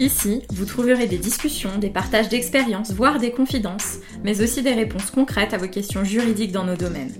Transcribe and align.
Ici, 0.00 0.42
vous 0.50 0.64
trouverez 0.64 1.06
des 1.06 1.18
discussions, 1.18 1.78
des 1.78 1.88
partages 1.88 2.28
d'expériences, 2.28 2.90
voire 2.90 3.20
des 3.20 3.30
confidences, 3.30 3.98
mais 4.24 4.42
aussi 4.42 4.60
des 4.60 4.72
réponses 4.72 5.12
concrètes 5.12 5.54
à 5.54 5.56
vos 5.56 5.68
questions 5.68 6.02
juridiques 6.02 6.50
dans 6.50 6.64
nos 6.64 6.74
domaines. 6.74 7.14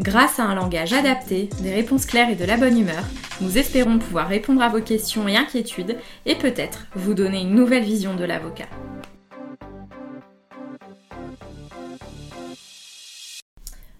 Grâce 0.00 0.40
à 0.40 0.44
un 0.44 0.56
langage 0.56 0.92
adapté, 0.92 1.48
des 1.60 1.72
réponses 1.72 2.04
claires 2.04 2.28
et 2.28 2.34
de 2.34 2.44
la 2.44 2.56
bonne 2.56 2.78
humeur, 2.78 3.04
nous 3.40 3.58
espérons 3.58 4.00
pouvoir 4.00 4.26
répondre 4.26 4.60
à 4.60 4.68
vos 4.68 4.80
questions 4.80 5.28
et 5.28 5.36
inquiétudes 5.36 5.98
et 6.24 6.34
peut-être 6.34 6.88
vous 6.96 7.14
donner 7.14 7.42
une 7.42 7.54
nouvelle 7.54 7.84
vision 7.84 8.16
de 8.16 8.24
l'avocat. 8.24 8.68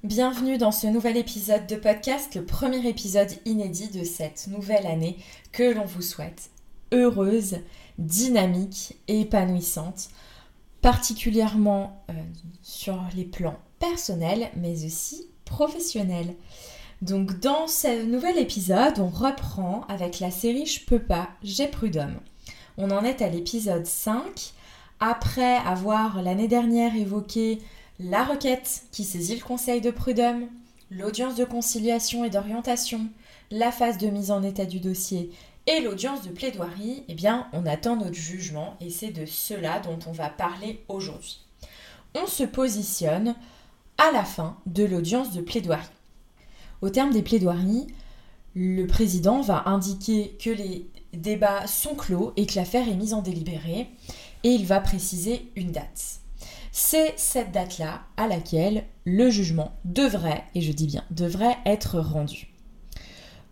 Bienvenue 0.02 0.58
dans 0.58 0.72
ce 0.72 0.88
nouvel 0.88 1.16
épisode 1.16 1.68
de 1.68 1.76
podcast, 1.76 2.34
le 2.34 2.44
premier 2.44 2.88
épisode 2.88 3.30
inédit 3.44 3.88
de 3.88 4.02
cette 4.02 4.48
nouvelle 4.48 4.86
année 4.86 5.16
que 5.52 5.72
l'on 5.72 5.84
vous 5.84 6.02
souhaite 6.02 6.50
heureuse, 6.92 7.58
dynamique 7.98 8.96
et 9.08 9.22
épanouissante, 9.22 10.08
particulièrement 10.82 12.04
euh, 12.10 12.14
sur 12.62 13.02
les 13.14 13.24
plans 13.24 13.58
personnels 13.78 14.50
mais 14.56 14.84
aussi 14.84 15.26
professionnels. 15.44 16.34
Donc 17.02 17.40
dans 17.40 17.66
ce 17.66 18.04
nouvel 18.04 18.38
épisode, 18.38 18.98
on 18.98 19.08
reprend 19.08 19.82
avec 19.88 20.20
la 20.20 20.30
série 20.30 20.66
Je 20.66 20.84
peux 20.84 20.98
pas, 20.98 21.28
j'ai 21.42 21.68
prud'homme. 21.68 22.16
On 22.78 22.90
en 22.90 23.04
est 23.04 23.22
à 23.22 23.28
l'épisode 23.28 23.86
5. 23.86 24.52
Après 24.98 25.56
avoir 25.56 26.22
l'année 26.22 26.48
dernière 26.48 26.96
évoqué 26.96 27.60
la 28.00 28.24
requête 28.24 28.84
qui 28.92 29.04
saisit 29.04 29.36
le 29.36 29.44
conseil 29.44 29.80
de 29.80 29.90
prud'homme, 29.90 30.48
l'audience 30.90 31.34
de 31.34 31.44
conciliation 31.44 32.24
et 32.24 32.30
d'orientation, 32.30 33.06
la 33.50 33.72
phase 33.72 33.98
de 33.98 34.08
mise 34.08 34.30
en 34.30 34.42
état 34.42 34.64
du 34.64 34.80
dossier 34.80 35.30
et 35.66 35.80
l'audience 35.80 36.22
de 36.22 36.30
plaidoirie, 36.30 37.04
eh 37.08 37.14
bien, 37.14 37.48
on 37.52 37.66
attend 37.66 37.96
notre 37.96 38.14
jugement 38.14 38.76
et 38.80 38.90
c'est 38.90 39.10
de 39.10 39.26
cela 39.26 39.80
dont 39.80 39.98
on 40.06 40.12
va 40.12 40.28
parler 40.28 40.84
aujourd'hui. 40.88 41.40
On 42.14 42.26
se 42.26 42.44
positionne 42.44 43.34
à 43.98 44.12
la 44.12 44.24
fin 44.24 44.58
de 44.66 44.84
l'audience 44.84 45.32
de 45.32 45.40
plaidoirie. 45.40 45.84
Au 46.82 46.90
terme 46.90 47.12
des 47.12 47.22
plaidoiries, 47.22 47.86
le 48.54 48.86
président 48.86 49.40
va 49.40 49.64
indiquer 49.66 50.36
que 50.40 50.50
les 50.50 50.88
débats 51.12 51.66
sont 51.66 51.94
clos 51.94 52.32
et 52.36 52.46
que 52.46 52.56
l'affaire 52.56 52.88
est 52.88 52.94
mise 52.94 53.14
en 53.14 53.22
délibéré 53.22 53.88
et 54.44 54.50
il 54.50 54.66
va 54.66 54.80
préciser 54.80 55.50
une 55.56 55.72
date. 55.72 56.20
C'est 56.70 57.14
cette 57.16 57.52
date-là 57.52 58.02
à 58.16 58.28
laquelle 58.28 58.84
le 59.04 59.30
jugement 59.30 59.72
devrait, 59.84 60.44
et 60.54 60.60
je 60.60 60.72
dis 60.72 60.86
bien 60.86 61.04
devrait, 61.10 61.56
être 61.64 61.98
rendu. 61.98 62.48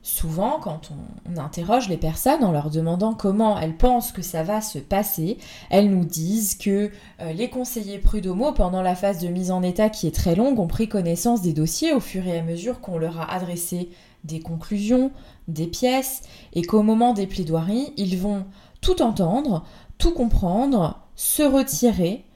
Souvent, 0.07 0.59
quand 0.61 0.91
on, 0.91 1.41
interroge 1.41 1.89
les 1.89 1.97
personnes 1.97 2.45
en 2.45 2.53
leur 2.53 2.69
demandant 2.69 3.15
comment 3.15 3.59
elles 3.59 3.75
pensent 3.75 4.13
que 4.13 4.21
ça 4.21 4.43
va 4.43 4.61
se 4.61 4.79
passer, 4.79 5.39
elles 5.71 5.89
nous 5.89 6.05
disent 6.05 6.57
que 6.57 6.91
euh, 7.21 7.33
les 7.33 7.49
conseillers 7.49 7.99
prud'homaux, 7.99 8.53
pendant 8.53 8.83
la 8.83 8.97
phase 8.97 9.19
de 9.21 9.29
mise 9.29 9.51
en 9.51 9.63
état 9.63 9.89
qui 9.89 10.07
est 10.07 10.15
très 10.15 10.35
longue, 10.35 10.61
ont 10.61 10.67
pris 10.67 10.91
connaissance 10.91 11.41
des 11.41 11.55
dossiers 11.55 11.95
au 11.95 12.01
fur 12.01 12.27
et 12.27 12.39
à 12.39 12.43
mesure 12.43 12.83
qu'on 12.83 12.99
leur 12.99 13.19
a 13.19 13.33
adressé 13.33 13.89
des 14.25 14.41
conclusions, 14.41 15.11
des 15.49 15.67
pièces, 15.67 16.21
et 16.53 16.61
qu'au 16.61 16.83
moment 16.83 17.15
des 17.15 17.27
plaidoiries, 17.27 17.95
ils 17.97 18.19
vont 18.19 18.45
tout 18.83 19.01
entendre, 19.01 19.65
tout 19.97 20.13
comprendre, 20.13 21.01
se 21.17 21.43
retirer, 21.43 22.27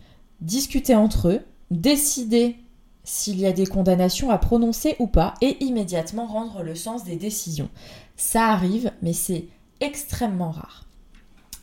discuter 0.40 0.94
entre 0.94 1.28
eux, 1.28 1.40
décider 1.70 2.56
s'il 3.08 3.40
y 3.40 3.46
a 3.46 3.52
des 3.52 3.66
condamnations 3.66 4.30
à 4.30 4.36
prononcer 4.36 4.94
ou 4.98 5.06
pas 5.06 5.32
et 5.40 5.64
immédiatement 5.64 6.26
rendre 6.26 6.62
le 6.62 6.74
sens 6.74 7.04
des 7.04 7.16
décisions. 7.16 7.70
Ça 8.16 8.48
arrive, 8.48 8.92
mais 9.00 9.14
c'est 9.14 9.46
extrêmement 9.80 10.50
rare. 10.50 10.84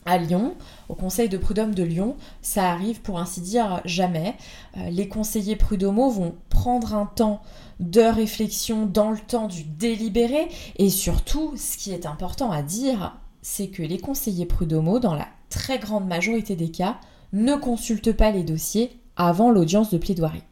À 0.06 0.18
Lyon, 0.18 0.54
au 0.88 0.94
Conseil 0.94 1.28
de 1.28 1.38
prud'homme 1.38 1.74
de 1.74 1.84
Lyon, 1.84 2.16
ça 2.42 2.72
arrive 2.72 3.00
pour 3.00 3.20
ainsi 3.20 3.40
dire 3.40 3.80
jamais. 3.84 4.34
Euh, 4.76 4.90
les 4.90 5.06
conseillers 5.08 5.54
prud'homaux 5.54 6.10
vont 6.10 6.34
prendre 6.48 6.96
un 6.96 7.06
temps 7.06 7.42
de 7.78 8.00
réflexion 8.00 8.84
dans 8.84 9.12
le 9.12 9.18
temps 9.18 9.46
du 9.46 9.62
délibéré 9.62 10.48
et 10.76 10.90
surtout, 10.90 11.54
ce 11.56 11.76
qui 11.76 11.92
est 11.92 12.06
important 12.06 12.50
à 12.50 12.62
dire, 12.62 13.16
c'est 13.40 13.68
que 13.68 13.82
les 13.82 13.98
conseillers 13.98 14.46
prud'homaux, 14.46 14.98
dans 14.98 15.14
la 15.14 15.28
très 15.48 15.78
grande 15.78 16.08
majorité 16.08 16.56
des 16.56 16.72
cas, 16.72 16.98
ne 17.32 17.54
consultent 17.54 18.16
pas 18.16 18.32
les 18.32 18.42
dossiers 18.42 19.00
avant 19.16 19.52
l'audience 19.52 19.90
de 19.90 19.98
plaidoirie. 19.98 20.42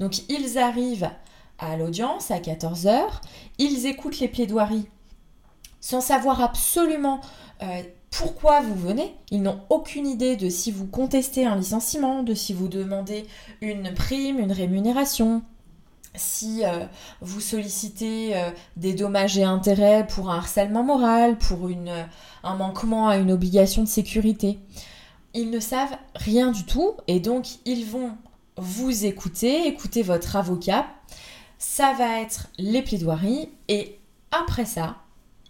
Donc 0.00 0.28
ils 0.28 0.58
arrivent 0.58 1.10
à 1.58 1.76
l'audience 1.76 2.30
à 2.30 2.38
14h, 2.38 3.02
ils 3.58 3.86
écoutent 3.86 4.18
les 4.18 4.28
plaidoiries 4.28 4.88
sans 5.80 6.00
savoir 6.00 6.42
absolument 6.42 7.20
euh, 7.62 7.82
pourquoi 8.10 8.60
vous 8.60 8.74
venez. 8.74 9.14
Ils 9.30 9.42
n'ont 9.42 9.60
aucune 9.70 10.06
idée 10.06 10.36
de 10.36 10.48
si 10.48 10.70
vous 10.70 10.86
contestez 10.86 11.46
un 11.46 11.56
licenciement, 11.56 12.22
de 12.22 12.34
si 12.34 12.52
vous 12.52 12.68
demandez 12.68 13.26
une 13.60 13.92
prime, 13.94 14.38
une 14.38 14.52
rémunération, 14.52 15.42
si 16.14 16.64
euh, 16.64 16.86
vous 17.20 17.40
sollicitez 17.40 18.36
euh, 18.36 18.50
des 18.76 18.94
dommages 18.94 19.38
et 19.38 19.44
intérêts 19.44 20.06
pour 20.06 20.30
un 20.30 20.38
harcèlement 20.38 20.82
moral, 20.82 21.38
pour 21.38 21.68
un 22.42 22.54
manquement 22.56 23.08
à 23.08 23.16
une 23.16 23.32
obligation 23.32 23.82
de 23.82 23.88
sécurité. 23.88 24.58
Ils 25.32 25.50
ne 25.50 25.60
savent 25.60 25.96
rien 26.16 26.50
du 26.50 26.64
tout 26.64 26.94
et 27.06 27.20
donc 27.20 27.46
ils 27.64 27.86
vont 27.86 28.16
vous 28.60 29.06
écoutez, 29.06 29.66
écoutez 29.66 30.02
votre 30.02 30.36
avocat. 30.36 30.86
Ça 31.58 31.94
va 31.94 32.20
être 32.20 32.48
les 32.58 32.82
plaidoiries 32.82 33.48
et 33.68 33.98
après 34.30 34.66
ça, 34.66 34.98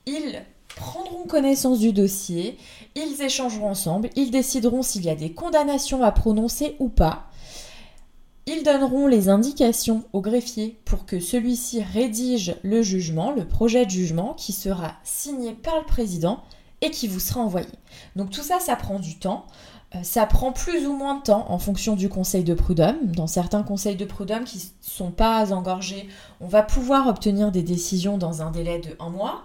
ils 0.06 0.44
prendront 0.76 1.26
connaissance 1.26 1.80
du 1.80 1.92
dossier, 1.92 2.56
ils 2.94 3.20
échangeront 3.20 3.70
ensemble, 3.70 4.10
ils 4.14 4.30
décideront 4.30 4.82
s'il 4.82 5.04
y 5.04 5.10
a 5.10 5.16
des 5.16 5.32
condamnations 5.32 6.04
à 6.04 6.12
prononcer 6.12 6.76
ou 6.78 6.88
pas. 6.88 7.30
Ils 8.46 8.62
donneront 8.62 9.08
les 9.08 9.28
indications 9.28 10.04
au 10.12 10.20
greffier 10.20 10.80
pour 10.84 11.04
que 11.04 11.18
celui-ci 11.18 11.82
rédige 11.82 12.56
le 12.62 12.82
jugement, 12.82 13.32
le 13.32 13.46
projet 13.46 13.86
de 13.86 13.90
jugement 13.90 14.34
qui 14.34 14.52
sera 14.52 14.94
signé 15.02 15.52
par 15.52 15.78
le 15.78 15.86
président 15.86 16.42
et 16.80 16.90
qui 16.90 17.08
vous 17.08 17.20
sera 17.20 17.40
envoyé. 17.40 17.68
Donc 18.14 18.30
tout 18.30 18.42
ça, 18.42 18.60
ça 18.60 18.76
prend 18.76 19.00
du 19.00 19.18
temps. 19.18 19.46
Euh, 19.94 20.02
ça 20.04 20.24
prend 20.24 20.52
plus 20.52 20.86
ou 20.86 20.92
moins 20.92 21.16
de 21.16 21.22
temps 21.22 21.46
en 21.50 21.58
fonction 21.58 21.96
du 21.96 22.08
conseil 22.08 22.44
de 22.44 22.54
prud'homme. 22.54 22.98
Dans 23.06 23.26
certains 23.26 23.64
conseils 23.64 23.96
de 23.96 24.04
prud'homme 24.04 24.44
qui 24.44 24.58
ne 24.58 24.62
sont 24.80 25.10
pas 25.10 25.52
engorgés, 25.52 26.08
on 26.40 26.46
va 26.46 26.62
pouvoir 26.62 27.08
obtenir 27.08 27.50
des 27.50 27.62
décisions 27.62 28.16
dans 28.16 28.42
un 28.42 28.52
délai 28.52 28.78
de 28.78 28.94
un 29.00 29.10
mois. 29.10 29.42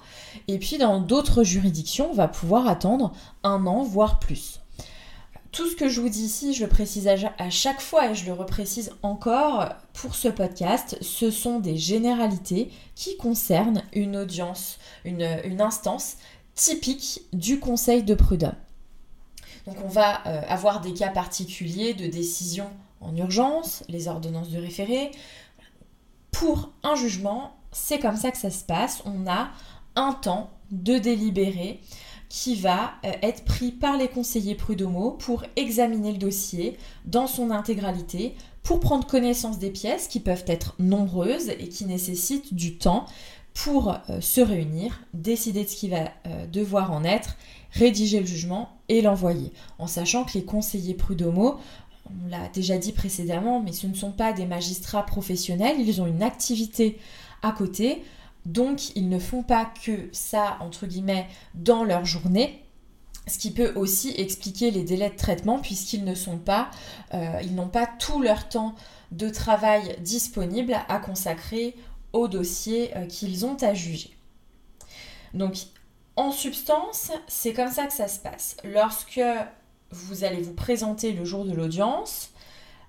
Et 0.47 0.59
puis 0.59 0.77
dans 0.77 0.99
d'autres 0.99 1.43
juridictions, 1.43 2.11
on 2.11 2.15
va 2.15 2.27
pouvoir 2.27 2.67
attendre 2.67 3.11
un 3.43 3.65
an, 3.65 3.83
voire 3.83 4.19
plus. 4.19 4.59
Tout 5.51 5.67
ce 5.67 5.75
que 5.75 5.87
je 5.87 6.01
vous 6.01 6.09
dis 6.09 6.25
ici, 6.25 6.53
je 6.53 6.63
le 6.63 6.69
précise 6.69 7.07
à 7.07 7.49
chaque 7.49 7.81
fois 7.81 8.11
et 8.11 8.15
je 8.15 8.25
le 8.25 8.33
reprécise 8.33 8.91
encore 9.03 9.69
pour 9.93 10.13
ce 10.13 10.27
podcast, 10.27 10.97
ce 10.99 11.31
sont 11.31 11.59
des 11.59 11.77
généralités 11.77 12.71
qui 12.93 13.15
concernent 13.15 13.81
une 13.93 14.17
audience, 14.17 14.77
une, 15.05 15.25
une 15.45 15.61
instance 15.61 16.17
typique 16.55 17.21
du 17.31 17.61
conseil 17.61 18.03
de 18.03 18.15
prud'homme. 18.15 18.55
Donc 19.65 19.77
on 19.83 19.87
va 19.87 20.25
euh, 20.27 20.41
avoir 20.47 20.81
des 20.81 20.93
cas 20.93 21.09
particuliers 21.09 21.93
de 21.93 22.07
décision 22.07 22.67
en 23.01 23.15
urgence, 23.15 23.83
les 23.89 24.07
ordonnances 24.07 24.49
de 24.49 24.59
référé. 24.59 25.11
Pour 26.31 26.71
un 26.83 26.95
jugement, 26.95 27.55
c'est 27.71 27.99
comme 27.99 28.15
ça 28.15 28.31
que 28.31 28.37
ça 28.37 28.51
se 28.51 28.63
passe. 28.63 29.01
On 29.05 29.27
a 29.27 29.49
un 29.95 30.13
temps 30.13 30.51
de 30.71 30.97
délibéré 30.97 31.81
qui 32.29 32.55
va 32.55 32.93
euh, 33.05 33.11
être 33.21 33.43
pris 33.43 33.71
par 33.71 33.97
les 33.97 34.07
conseillers 34.07 34.55
prud'homaux 34.55 35.11
pour 35.11 35.43
examiner 35.55 36.11
le 36.11 36.17
dossier 36.17 36.77
dans 37.05 37.27
son 37.27 37.49
intégralité, 37.49 38.35
pour 38.61 38.79
prendre 38.79 39.07
connaissance 39.07 39.57
des 39.57 39.69
pièces 39.69 40.07
qui 40.07 40.19
peuvent 40.19 40.45
être 40.47 40.75
nombreuses 40.79 41.49
et 41.49 41.69
qui 41.69 41.85
nécessitent 41.85 42.53
du 42.53 42.77
temps 42.77 43.05
pour 43.53 43.95
euh, 44.09 44.21
se 44.21 44.41
réunir, 44.41 45.01
décider 45.13 45.63
de 45.63 45.69
ce 45.69 45.75
qui 45.75 45.89
va 45.89 46.11
devoir 46.51 46.91
en 46.91 47.03
être 47.03 47.37
rédiger 47.71 48.19
le 48.19 48.25
jugement 48.25 48.74
et 48.89 49.01
l'envoyer. 49.01 49.51
En 49.79 49.87
sachant 49.87 50.23
que 50.23 50.33
les 50.33 50.43
conseillers 50.43 50.93
prud'homaux, 50.93 51.59
on 52.05 52.29
l'a 52.29 52.47
déjà 52.49 52.77
dit 52.77 52.91
précédemment, 52.91 53.61
mais 53.61 53.71
ce 53.71 53.87
ne 53.87 53.95
sont 53.95 54.11
pas 54.11 54.33
des 54.33 54.45
magistrats 54.45 55.05
professionnels, 55.05 55.77
ils 55.79 56.01
ont 56.01 56.07
une 56.07 56.23
activité 56.23 56.99
à 57.41 57.51
côté, 57.51 58.03
donc 58.45 58.95
ils 58.95 59.09
ne 59.09 59.19
font 59.19 59.43
pas 59.43 59.71
que 59.83 60.09
ça, 60.11 60.57
entre 60.61 60.85
guillemets, 60.85 61.27
dans 61.55 61.83
leur 61.83 62.05
journée. 62.05 62.61
Ce 63.27 63.39
qui 63.39 63.49
peut 63.49 63.73
aussi 63.75 64.13
expliquer 64.17 64.69
les 64.69 64.83
délais 64.83 65.09
de 65.09 65.15
traitement 65.15 65.57
puisqu'ils 65.57 66.03
ne 66.03 66.13
sont 66.13 66.37
pas, 66.37 66.69
euh, 67.15 67.39
ils 67.43 67.55
n'ont 67.55 67.69
pas 67.69 67.87
tout 67.87 68.21
leur 68.21 68.47
temps 68.49 68.75
de 69.11 69.29
travail 69.29 69.95
disponible 70.01 70.75
à 70.89 70.99
consacrer 70.99 71.75
au 72.13 72.27
dossier 72.27 72.95
euh, 72.95 73.07
qu'ils 73.07 73.45
ont 73.45 73.57
à 73.61 73.73
juger. 73.73 74.15
Donc 75.33 75.55
en 76.15 76.31
substance, 76.31 77.11
c'est 77.27 77.53
comme 77.53 77.71
ça 77.71 77.85
que 77.87 77.93
ça 77.93 78.07
se 78.07 78.19
passe. 78.19 78.57
Lorsque 78.63 79.21
vous 79.91 80.23
allez 80.23 80.41
vous 80.41 80.53
présenter 80.53 81.11
le 81.11 81.25
jour 81.25 81.45
de 81.45 81.53
l'audience. 81.53 82.31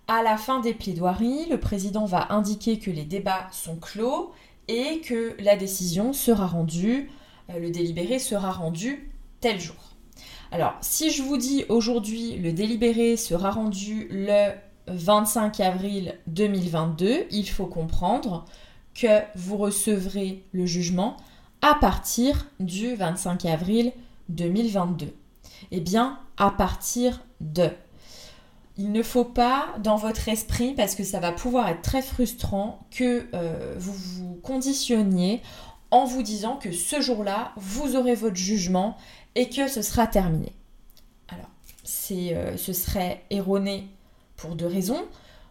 À 0.08 0.22
la 0.22 0.36
fin 0.36 0.60
des 0.60 0.74
plaidoiries, 0.74 1.46
le 1.50 1.58
président 1.58 2.04
va 2.04 2.32
indiquer 2.32 2.78
que 2.78 2.90
les 2.90 3.04
débats 3.04 3.48
sont 3.50 3.76
clos 3.76 4.32
et 4.68 5.00
que 5.00 5.36
la 5.40 5.56
décision 5.56 6.12
sera 6.12 6.46
rendue, 6.46 7.10
euh, 7.50 7.58
le 7.58 7.70
délibéré 7.70 8.18
sera 8.18 8.52
rendu 8.52 9.12
tel 9.40 9.60
jour. 9.60 9.76
Alors, 10.52 10.74
si 10.80 11.10
je 11.10 11.22
vous 11.22 11.36
dis 11.36 11.64
aujourd'hui 11.68 12.36
le 12.36 12.52
délibéré 12.52 13.16
sera 13.16 13.50
rendu 13.50 14.08
le 14.10 14.52
25 14.86 15.58
avril 15.60 16.18
2022, 16.28 17.26
il 17.30 17.48
faut 17.48 17.66
comprendre 17.66 18.44
que 18.94 19.20
vous 19.34 19.56
recevrez 19.56 20.44
le 20.52 20.66
jugement 20.66 21.16
à 21.62 21.74
partir 21.74 22.46
du 22.60 22.94
25 22.94 23.44
avril 23.46 23.92
2022. 24.28 25.12
Eh 25.70 25.80
bien, 25.80 26.18
à 26.36 26.50
partir 26.50 27.22
de. 27.40 27.70
Il 28.78 28.92
ne 28.92 29.02
faut 29.02 29.24
pas, 29.24 29.68
dans 29.78 29.96
votre 29.96 30.28
esprit, 30.28 30.74
parce 30.74 30.94
que 30.94 31.02
ça 31.02 31.18
va 31.18 31.32
pouvoir 31.32 31.68
être 31.68 31.82
très 31.82 32.02
frustrant, 32.02 32.80
que 32.90 33.26
euh, 33.32 33.74
vous 33.78 33.94
vous 33.94 34.34
conditionniez 34.42 35.40
en 35.90 36.04
vous 36.04 36.22
disant 36.22 36.56
que 36.56 36.72
ce 36.72 37.00
jour-là, 37.00 37.52
vous 37.56 37.96
aurez 37.96 38.14
votre 38.14 38.36
jugement 38.36 38.96
et 39.34 39.48
que 39.48 39.68
ce 39.68 39.80
sera 39.82 40.06
terminé. 40.06 40.52
Alors, 41.28 41.48
euh, 42.10 42.56
ce 42.56 42.72
serait 42.72 43.22
erroné 43.30 43.88
pour 44.36 44.56
deux 44.56 44.66
raisons. 44.66 45.04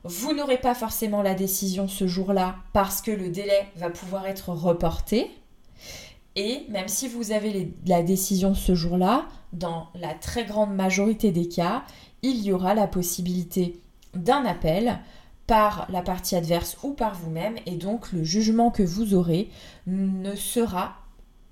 Vous 0.03 0.33
n'aurez 0.33 0.59
pas 0.59 0.75
forcément 0.75 1.23
la 1.23 1.33
décision 1.33 1.87
ce 1.87 2.05
jour-là 2.05 2.57
parce 2.73 3.01
que 3.01 3.09
le 3.09 3.29
délai 3.29 3.67
va 3.75 3.89
pouvoir 3.89 4.27
être 4.27 4.49
reporté. 4.49 5.31
Et 6.35 6.65
même 6.69 6.87
si 6.87 7.07
vous 7.07 7.31
avez 7.31 7.73
la 7.85 8.03
décision 8.03 8.53
ce 8.53 8.75
jour-là, 8.75 9.27
dans 9.53 9.87
la 9.95 10.13
très 10.13 10.45
grande 10.45 10.75
majorité 10.75 11.31
des 11.31 11.47
cas, 11.47 11.83
il 12.21 12.41
y 12.43 12.51
aura 12.51 12.73
la 12.73 12.87
possibilité 12.87 13.79
d'un 14.13 14.45
appel 14.45 14.99
par 15.47 15.85
la 15.89 16.01
partie 16.01 16.35
adverse 16.35 16.77
ou 16.83 16.93
par 16.93 17.13
vous-même 17.13 17.55
et 17.65 17.75
donc 17.75 18.11
le 18.11 18.23
jugement 18.23 18.71
que 18.71 18.83
vous 18.83 19.13
aurez 19.13 19.49
ne 19.85 20.35
sera 20.35 20.97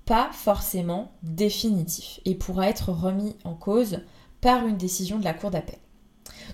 pas 0.04 0.28
forcément 0.32 1.12
définitif 1.22 2.20
et 2.24 2.34
pourra 2.34 2.68
être 2.68 2.90
remis 2.90 3.36
en 3.44 3.54
cause 3.54 4.00
par 4.40 4.66
une 4.66 4.76
décision 4.76 5.18
de 5.18 5.24
la 5.24 5.32
Cour 5.32 5.50
d'appel. 5.50 5.78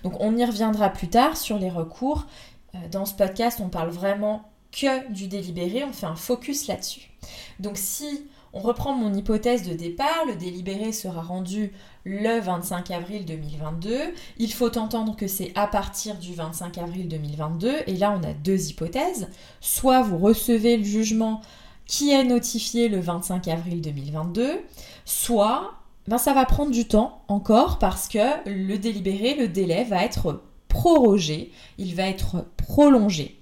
Donc 0.03 0.13
on 0.19 0.37
y 0.37 0.45
reviendra 0.45 0.89
plus 0.89 1.09
tard 1.09 1.35
sur 1.35 1.57
les 1.57 1.69
recours. 1.69 2.27
Euh, 2.75 2.77
dans 2.89 3.05
ce 3.05 3.13
podcast, 3.13 3.59
on 3.61 3.69
parle 3.69 3.89
vraiment 3.89 4.49
que 4.71 5.11
du 5.11 5.27
délibéré, 5.27 5.83
on 5.83 5.91
fait 5.91 6.05
un 6.05 6.15
focus 6.15 6.67
là-dessus. 6.67 7.10
Donc 7.59 7.77
si 7.77 8.27
on 8.53 8.59
reprend 8.59 8.93
mon 8.93 9.13
hypothèse 9.13 9.67
de 9.67 9.73
départ, 9.73 10.25
le 10.27 10.35
délibéré 10.35 10.91
sera 10.91 11.21
rendu 11.21 11.71
le 12.03 12.39
25 12.39 12.91
avril 12.91 13.25
2022. 13.25 14.13
Il 14.37 14.51
faut 14.51 14.77
entendre 14.77 15.15
que 15.15 15.27
c'est 15.27 15.51
à 15.55 15.67
partir 15.67 16.17
du 16.17 16.33
25 16.33 16.77
avril 16.77 17.07
2022. 17.07 17.71
Et 17.87 17.95
là, 17.95 18.17
on 18.19 18.23
a 18.27 18.33
deux 18.33 18.69
hypothèses. 18.69 19.29
Soit 19.61 20.01
vous 20.01 20.17
recevez 20.17 20.77
le 20.77 20.83
jugement 20.83 21.41
qui 21.85 22.11
est 22.11 22.23
notifié 22.23 22.87
le 22.87 22.99
25 22.99 23.47
avril 23.49 23.81
2022, 23.81 24.61
soit 25.03 25.73
ben, 26.07 26.17
ça 26.17 26.33
va 26.33 26.45
prendre 26.45 26.71
du 26.71 26.87
temps 26.87 27.21
encore 27.27 27.79
parce 27.79 28.07
que 28.07 28.49
le 28.49 28.77
délibéré, 28.77 29.35
le 29.35 29.47
délai 29.47 29.83
va 29.83 30.03
être 30.03 30.41
prorogé, 30.69 31.51
il 31.77 31.93
va 31.95 32.03
être 32.03 32.45
prolongé. 32.55 33.40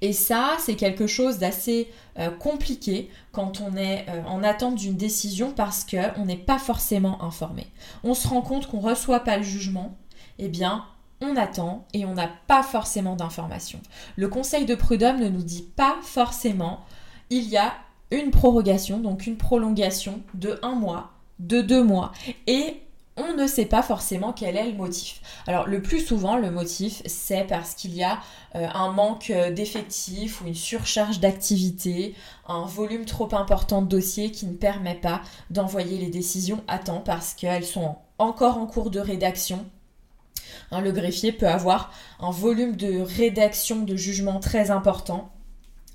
Et 0.00 0.12
ça, 0.12 0.56
c'est 0.58 0.76
quelque 0.76 1.06
chose 1.06 1.38
d'assez 1.38 1.90
euh, 2.18 2.30
compliqué 2.30 3.10
quand 3.32 3.60
on 3.60 3.76
est 3.76 4.06
euh, 4.08 4.22
en 4.26 4.42
attente 4.42 4.76
d'une 4.76 4.96
décision 4.96 5.52
parce 5.52 5.84
qu'on 5.84 6.24
n'est 6.24 6.36
pas 6.36 6.58
forcément 6.58 7.22
informé. 7.22 7.66
On 8.02 8.14
se 8.14 8.28
rend 8.28 8.42
compte 8.42 8.66
qu'on 8.66 8.78
ne 8.78 8.86
reçoit 8.86 9.20
pas 9.20 9.36
le 9.36 9.42
jugement, 9.42 9.96
eh 10.38 10.48
bien, 10.48 10.84
on 11.20 11.36
attend 11.36 11.86
et 11.92 12.04
on 12.04 12.14
n'a 12.14 12.28
pas 12.46 12.62
forcément 12.62 13.16
d'informations. 13.16 13.80
Le 14.16 14.28
conseil 14.28 14.66
de 14.66 14.74
prud'homme 14.74 15.20
ne 15.20 15.28
nous 15.28 15.42
dit 15.42 15.68
pas 15.76 15.96
forcément 16.02 16.84
il 17.30 17.48
y 17.48 17.56
a 17.56 17.72
une 18.10 18.30
prorogation, 18.30 19.00
donc 19.00 19.26
une 19.26 19.36
prolongation 19.36 20.20
de 20.34 20.58
un 20.62 20.74
mois, 20.74 21.12
de 21.38 21.60
deux 21.60 21.82
mois. 21.82 22.12
Et 22.46 22.82
on 23.16 23.34
ne 23.34 23.46
sait 23.46 23.66
pas 23.66 23.82
forcément 23.82 24.32
quel 24.32 24.56
est 24.56 24.70
le 24.70 24.76
motif. 24.76 25.20
Alors 25.46 25.66
le 25.66 25.80
plus 25.82 26.00
souvent, 26.00 26.36
le 26.36 26.50
motif, 26.50 27.02
c'est 27.06 27.44
parce 27.44 27.74
qu'il 27.74 27.94
y 27.94 28.02
a 28.02 28.18
euh, 28.54 28.66
un 28.74 28.90
manque 28.90 29.32
d'effectifs 29.52 30.40
ou 30.40 30.46
une 30.46 30.54
surcharge 30.54 31.20
d'activité, 31.20 32.14
un 32.48 32.66
volume 32.66 33.04
trop 33.04 33.34
important 33.34 33.82
de 33.82 33.88
dossiers 33.88 34.30
qui 34.30 34.46
ne 34.46 34.54
permet 34.54 34.96
pas 34.96 35.22
d'envoyer 35.50 35.98
les 35.98 36.10
décisions 36.10 36.62
à 36.66 36.78
temps 36.78 37.00
parce 37.00 37.34
qu'elles 37.34 37.64
sont 37.64 37.96
encore 38.18 38.58
en 38.58 38.66
cours 38.66 38.90
de 38.90 39.00
rédaction. 39.00 39.64
Hein, 40.70 40.80
le 40.80 40.92
greffier 40.92 41.32
peut 41.32 41.48
avoir 41.48 41.92
un 42.20 42.30
volume 42.30 42.76
de 42.76 43.00
rédaction 43.00 43.82
de 43.82 43.96
jugement 43.96 44.40
très 44.40 44.70
important 44.70 45.30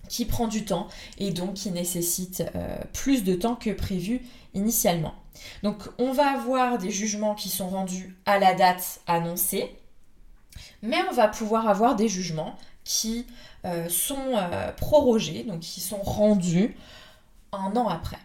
qui 0.10 0.26
prend 0.26 0.48
du 0.48 0.66
temps 0.66 0.88
et 1.18 1.32
donc 1.32 1.54
qui 1.54 1.72
nécessite 1.72 2.44
euh, 2.56 2.78
plus 2.92 3.24
de 3.24 3.36
temps 3.36 3.56
que 3.56 3.70
prévu 3.70 4.22
initialement. 4.54 5.14
Donc 5.64 5.84
on 5.98 6.12
va 6.12 6.32
avoir 6.32 6.78
des 6.78 6.92
jugements 6.92 7.36
qui 7.36 7.48
sont 7.48 7.70
rendus 7.70 8.18
à 8.26 8.40
la 8.40 8.54
date 8.54 9.00
annoncée, 9.08 9.74
mais 10.82 10.98
on 11.10 11.14
va 11.14 11.30
pouvoir 11.30 11.70
avoir 11.70 11.96
des 11.96 12.10
jugements 12.10 12.58
qui 12.84 13.26
euh, 13.66 13.88
sont 13.88 14.34
euh, 14.36 14.72
prorogés, 14.74 15.44
donc 15.44 15.60
qui 15.60 15.80
sont 15.80 16.02
rendus 16.02 16.76
un 17.52 17.76
an 17.76 17.88
après. 17.88 18.20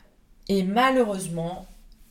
Et 0.49 0.63
malheureusement, 0.63 1.67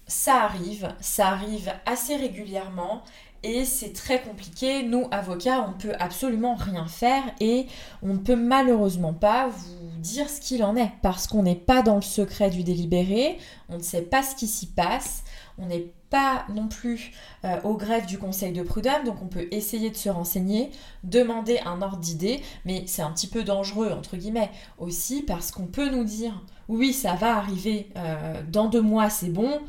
ça 0.08 0.44
arrive, 0.44 0.94
ça 1.00 1.30
arrive 1.30 1.74
assez 1.86 2.16
régulièrement 2.16 3.04
et 3.44 3.66
c'est 3.66 3.94
très 3.94 4.22
compliqué. 4.22 4.84
Nous, 4.84 5.08
avocats, 5.12 5.66
on 5.68 5.70
ne 5.70 5.74
peut 5.78 5.96
absolument 6.00 6.56
rien 6.56 6.88
faire 6.88 7.24
et 7.40 7.68
on 8.02 8.14
ne 8.14 8.20
peut 8.20 8.36
malheureusement 8.36 9.14
pas 9.14 9.50
vous 9.50 10.00
dire 10.00 10.30
ce 10.30 10.42
qu'il 10.42 10.64
en 10.64 10.76
est 10.76 10.92
parce 11.02 11.28
qu'on 11.28 11.44
n'est 11.44 11.56
pas 11.56 11.82
dans 11.82 11.96
le 11.96 12.02
secret 12.02 12.50
du 12.50 12.64
délibéré, 12.64 13.38
on 13.70 13.78
ne 13.78 13.84
sait 13.84 14.02
pas 14.02 14.24
ce 14.24 14.36
qui 14.36 14.48
s'y 14.48 14.68
passe, 14.68 15.24
on 15.58 15.66
n'est 15.66 15.92
pas 16.10 16.46
non 16.54 16.68
plus 16.68 17.12
euh, 17.44 17.60
au 17.64 17.78
du 18.08 18.18
conseil 18.18 18.54
de 18.54 18.62
prud'homme, 18.62 19.04
donc 19.04 19.22
on 19.22 19.28
peut 19.28 19.48
essayer 19.52 19.90
de 19.90 19.96
se 19.96 20.10
renseigner, 20.10 20.72
demander 21.04 21.60
un 21.66 21.82
ordre 21.82 21.98
d'idée, 21.98 22.42
mais 22.66 22.84
c'est 22.86 23.02
un 23.02 23.12
petit 23.12 23.28
peu 23.28 23.44
dangereux, 23.44 23.92
entre 23.92 24.16
guillemets, 24.16 24.52
aussi 24.78 25.22
parce 25.22 25.52
qu'on 25.52 25.66
peut 25.66 25.90
nous 25.90 26.04
dire 26.04 26.44
oui, 26.70 26.94
ça 26.94 27.16
va 27.16 27.38
arriver 27.38 27.90
euh, 27.98 28.42
dans 28.50 28.68
deux 28.68 28.82
mois, 28.82 29.10
c'est 29.10 29.30
bon, 29.30 29.60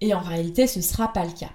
et 0.00 0.14
en 0.14 0.20
réalité, 0.20 0.66
ce 0.66 0.80
sera 0.80 1.12
pas 1.12 1.24
le 1.24 1.32
cas. 1.32 1.50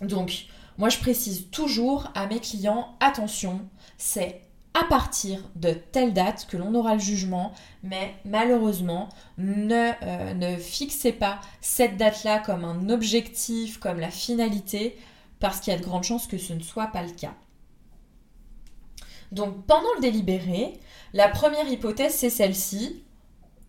Donc, 0.00 0.46
moi, 0.78 0.88
je 0.88 0.98
précise 0.98 1.50
toujours 1.50 2.10
à 2.14 2.26
mes 2.26 2.40
clients, 2.40 2.96
attention, 3.00 3.60
c'est 3.98 4.42
à 4.74 4.84
partir 4.84 5.42
de 5.54 5.72
telle 5.72 6.14
date 6.14 6.46
que 6.48 6.56
l'on 6.56 6.74
aura 6.74 6.94
le 6.94 7.00
jugement, 7.00 7.52
mais 7.82 8.14
malheureusement, 8.24 9.10
ne, 9.36 9.90
euh, 10.02 10.34
ne 10.34 10.56
fixez 10.56 11.12
pas 11.12 11.40
cette 11.60 11.98
date-là 11.98 12.38
comme 12.38 12.64
un 12.64 12.88
objectif, 12.88 13.78
comme 13.78 14.00
la 14.00 14.10
finalité, 14.10 14.96
parce 15.40 15.60
qu'il 15.60 15.72
y 15.72 15.76
a 15.76 15.78
de 15.78 15.84
grandes 15.84 16.04
chances 16.04 16.26
que 16.26 16.38
ce 16.38 16.52
ne 16.52 16.62
soit 16.62 16.86
pas 16.86 17.02
le 17.02 17.12
cas. 17.12 17.34
Donc 19.30 19.66
pendant 19.66 19.92
le 19.96 20.00
délibéré, 20.00 20.74
la 21.12 21.28
première 21.28 21.68
hypothèse, 21.68 22.14
c'est 22.14 22.30
celle-ci. 22.30 23.02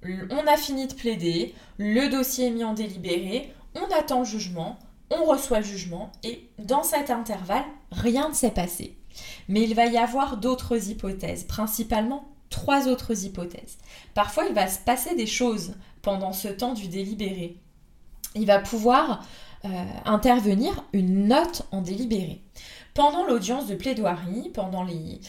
On 0.05 0.47
a 0.47 0.57
fini 0.57 0.87
de 0.87 0.93
plaider, 0.93 1.55
le 1.77 2.09
dossier 2.09 2.47
est 2.47 2.51
mis 2.51 2.65
en 2.65 2.73
délibéré, 2.73 3.53
on 3.75 3.97
attend 3.97 4.19
le 4.19 4.25
jugement, 4.25 4.77
on 5.19 5.25
reçoit 5.25 5.59
le 5.59 5.65
jugement 5.65 6.11
et 6.23 6.49
dans 6.59 6.83
cet 6.83 7.09
intervalle, 7.09 7.65
rien 7.91 8.29
ne 8.29 8.33
s'est 8.33 8.51
passé. 8.51 8.97
Mais 9.47 9.61
il 9.61 9.75
va 9.75 9.85
y 9.85 9.97
avoir 9.97 10.37
d'autres 10.37 10.89
hypothèses, 10.89 11.43
principalement 11.43 12.27
trois 12.49 12.87
autres 12.87 13.25
hypothèses. 13.25 13.77
Parfois, 14.13 14.45
il 14.47 14.53
va 14.53 14.67
se 14.67 14.79
passer 14.79 15.15
des 15.15 15.27
choses 15.27 15.73
pendant 16.01 16.33
ce 16.33 16.47
temps 16.47 16.73
du 16.73 16.87
délibéré. 16.87 17.57
Il 18.35 18.45
va 18.45 18.59
pouvoir 18.59 19.25
euh, 19.65 19.69
intervenir 20.05 20.83
une 20.93 21.27
note 21.27 21.63
en 21.71 21.81
délibéré. 21.81 22.41
Pendant 22.93 23.25
l'audience 23.25 23.65
de 23.65 23.73
plaidoirie, 23.73 24.51
pendant 24.53 24.83
les, 24.83 25.19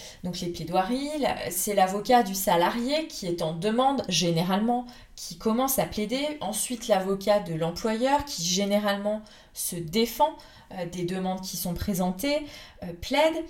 plaidoiries, 0.51 1.09
c'est 1.51 1.73
l'avocat 1.75 2.23
du 2.23 2.35
salarié 2.35 3.07
qui 3.07 3.27
est 3.27 3.41
en 3.41 3.55
demande 3.55 4.03
généralement, 4.07 4.85
qui 5.17 5.39
commence 5.39 5.79
à 5.79 5.87
plaider, 5.87 6.37
ensuite 6.43 6.89
l'avocat 6.89 7.41
de 7.41 7.55
l'employeur 7.55 8.27
qui 8.27 8.45
généralement 8.45 9.23
se 9.55 9.77
défend 9.77 10.37
euh, 10.73 10.85
des 10.85 11.05
demandes 11.05 11.41
qui 11.41 11.57
sont 11.57 11.73
présentées, 11.73 12.45
euh, 12.83 12.93
plaide, 13.01 13.45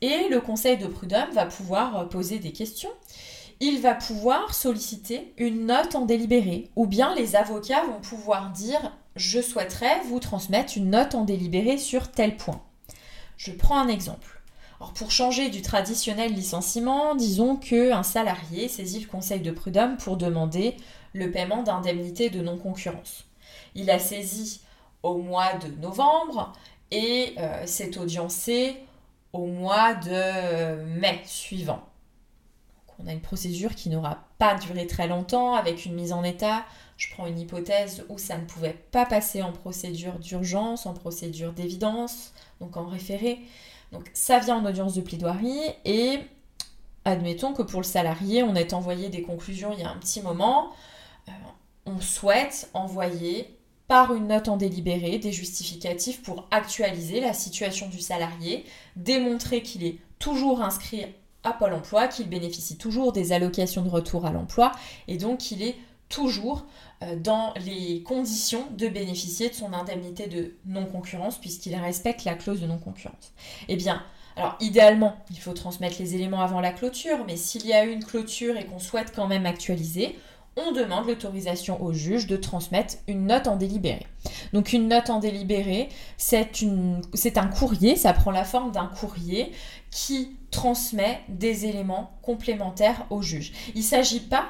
et 0.00 0.28
le 0.28 0.40
conseil 0.40 0.76
de 0.76 0.88
prud'homme 0.88 1.30
va 1.32 1.46
pouvoir 1.46 1.96
euh, 1.98 2.04
poser 2.04 2.40
des 2.40 2.52
questions. 2.52 2.90
Il 3.60 3.80
va 3.80 3.94
pouvoir 3.94 4.54
solliciter 4.54 5.32
une 5.38 5.66
note 5.66 5.94
en 5.94 6.04
délibéré, 6.04 6.68
ou 6.74 6.88
bien 6.88 7.14
les 7.14 7.36
avocats 7.36 7.84
vont 7.84 8.00
pouvoir 8.00 8.50
dire 8.50 8.92
je 9.14 9.40
souhaiterais 9.40 10.00
vous 10.08 10.18
transmettre 10.18 10.76
une 10.76 10.90
note 10.90 11.14
en 11.14 11.24
délibéré 11.24 11.78
sur 11.78 12.10
tel 12.10 12.36
point. 12.36 12.60
Je 13.36 13.52
prends 13.52 13.78
un 13.78 13.88
exemple. 13.88 14.40
Alors 14.78 14.92
pour 14.92 15.10
changer 15.10 15.48
du 15.48 15.62
traditionnel 15.62 16.34
licenciement, 16.34 17.14
disons 17.14 17.56
qu'un 17.56 18.02
salarié 18.02 18.68
saisit 18.68 19.00
le 19.00 19.06
conseil 19.06 19.40
de 19.40 19.50
prud'homme 19.50 19.96
pour 19.96 20.16
demander 20.16 20.76
le 21.14 21.30
paiement 21.30 21.62
d'indemnités 21.62 22.28
de 22.28 22.42
non-concurrence. 22.42 23.24
Il 23.74 23.90
a 23.90 23.98
saisi 23.98 24.60
au 25.02 25.16
mois 25.18 25.54
de 25.54 25.68
novembre 25.80 26.52
et 26.90 27.34
euh, 27.38 27.62
c'est 27.66 27.96
audiencé 27.96 28.76
au 29.32 29.46
mois 29.46 29.94
de 29.94 30.82
mai 30.84 31.20
suivant. 31.24 31.82
on 32.98 33.06
a 33.06 33.12
une 33.12 33.20
procédure 33.20 33.74
qui 33.74 33.88
n'aura 33.88 34.24
pas 34.38 34.54
duré 34.54 34.86
très 34.86 35.08
longtemps 35.08 35.54
avec 35.54 35.84
une 35.84 35.94
mise 35.94 36.12
en 36.12 36.22
état. 36.22 36.64
Je 36.96 37.12
prends 37.12 37.26
une 37.26 37.38
hypothèse 37.38 38.04
où 38.08 38.18
ça 38.18 38.38
ne 38.38 38.44
pouvait 38.44 38.78
pas 38.90 39.04
passer 39.04 39.42
en 39.42 39.52
procédure 39.52 40.18
d'urgence, 40.18 40.86
en 40.86 40.94
procédure 40.94 41.52
d'évidence, 41.52 42.32
donc 42.60 42.76
en 42.76 42.86
référé. 42.86 43.40
Donc 43.92 44.10
ça 44.14 44.38
vient 44.38 44.56
en 44.56 44.66
audience 44.66 44.94
de 44.94 45.00
plaidoirie 45.00 45.60
et 45.84 46.20
admettons 47.04 47.52
que 47.52 47.62
pour 47.62 47.80
le 47.80 47.86
salarié, 47.86 48.42
on 48.42 48.54
ait 48.54 48.74
envoyé 48.74 49.08
des 49.08 49.22
conclusions 49.22 49.72
il 49.72 49.80
y 49.80 49.84
a 49.84 49.90
un 49.90 49.96
petit 49.96 50.20
moment. 50.22 50.70
Euh, 51.28 51.32
on 51.86 52.00
souhaite 52.00 52.68
envoyer 52.74 53.56
par 53.88 54.12
une 54.14 54.26
note 54.26 54.48
en 54.48 54.56
délibéré 54.56 55.18
des 55.18 55.30
justificatifs 55.30 56.22
pour 56.22 56.48
actualiser 56.50 57.20
la 57.20 57.32
situation 57.32 57.88
du 57.88 58.00
salarié, 58.00 58.64
démontrer 58.96 59.62
qu'il 59.62 59.84
est 59.84 59.98
toujours 60.18 60.62
inscrit 60.62 61.06
à 61.44 61.52
Pôle 61.52 61.74
emploi, 61.74 62.08
qu'il 62.08 62.28
bénéficie 62.28 62.76
toujours 62.76 63.12
des 63.12 63.32
allocations 63.32 63.82
de 63.82 63.88
retour 63.88 64.26
à 64.26 64.32
l'emploi 64.32 64.72
et 65.06 65.16
donc 65.16 65.38
qu'il 65.38 65.62
est 65.62 65.76
toujours 66.08 66.66
euh, 67.02 67.16
dans 67.16 67.52
les 67.64 68.02
conditions 68.02 68.66
de 68.76 68.88
bénéficier 68.88 69.48
de 69.48 69.54
son 69.54 69.72
indemnité 69.72 70.26
de 70.26 70.54
non-concurrence 70.66 71.38
puisqu'il 71.38 71.74
respecte 71.74 72.24
la 72.24 72.34
clause 72.34 72.60
de 72.60 72.66
non-concurrence. 72.66 73.32
Eh 73.68 73.76
bien, 73.76 74.02
alors 74.36 74.56
idéalement, 74.60 75.16
il 75.30 75.38
faut 75.38 75.54
transmettre 75.54 75.96
les 75.98 76.14
éléments 76.14 76.40
avant 76.40 76.60
la 76.60 76.70
clôture, 76.70 77.18
mais 77.26 77.36
s'il 77.36 77.66
y 77.66 77.72
a 77.72 77.84
une 77.84 78.04
clôture 78.04 78.56
et 78.56 78.66
qu'on 78.66 78.78
souhaite 78.78 79.12
quand 79.14 79.26
même 79.26 79.46
actualiser, 79.46 80.16
on 80.56 80.72
demande 80.72 81.06
l'autorisation 81.06 81.82
au 81.82 81.92
juge 81.92 82.26
de 82.26 82.36
transmettre 82.36 82.94
une 83.08 83.26
note 83.26 83.46
en 83.46 83.56
délibéré. 83.56 84.06
Donc 84.54 84.72
une 84.72 84.88
note 84.88 85.10
en 85.10 85.20
délibéré, 85.20 85.90
c'est 86.16 86.48
un 87.36 87.46
courrier, 87.46 87.96
ça 87.96 88.14
prend 88.14 88.30
la 88.30 88.44
forme 88.44 88.72
d'un 88.72 88.86
courrier 88.86 89.52
qui 89.90 90.36
transmet 90.50 91.20
des 91.28 91.66
éléments 91.66 92.18
complémentaires 92.22 93.06
au 93.10 93.20
juge. 93.20 93.52
Il 93.74 93.80
ne 93.80 93.86
s'agit 93.86 94.20
pas 94.20 94.46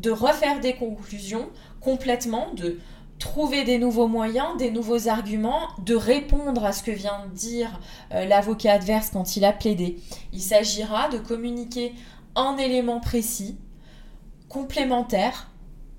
de 0.00 0.10
refaire 0.10 0.60
des 0.60 0.74
conclusions 0.74 1.48
complètement, 1.80 2.48
de 2.54 2.78
trouver 3.18 3.64
des 3.64 3.78
nouveaux 3.78 4.06
moyens, 4.06 4.56
des 4.58 4.70
nouveaux 4.70 5.08
arguments, 5.08 5.68
de 5.84 5.94
répondre 5.94 6.64
à 6.64 6.72
ce 6.72 6.82
que 6.82 6.90
vient 6.90 7.26
de 7.26 7.34
dire 7.34 7.80
euh, 8.12 8.24
l'avocat 8.24 8.72
adverse 8.72 9.10
quand 9.10 9.36
il 9.36 9.44
a 9.44 9.52
plaidé. 9.52 9.98
Il 10.32 10.40
s'agira 10.40 11.08
de 11.08 11.18
communiquer 11.18 11.94
un 12.36 12.56
élément 12.56 13.00
précis 13.00 13.58
complémentaires 14.48 15.50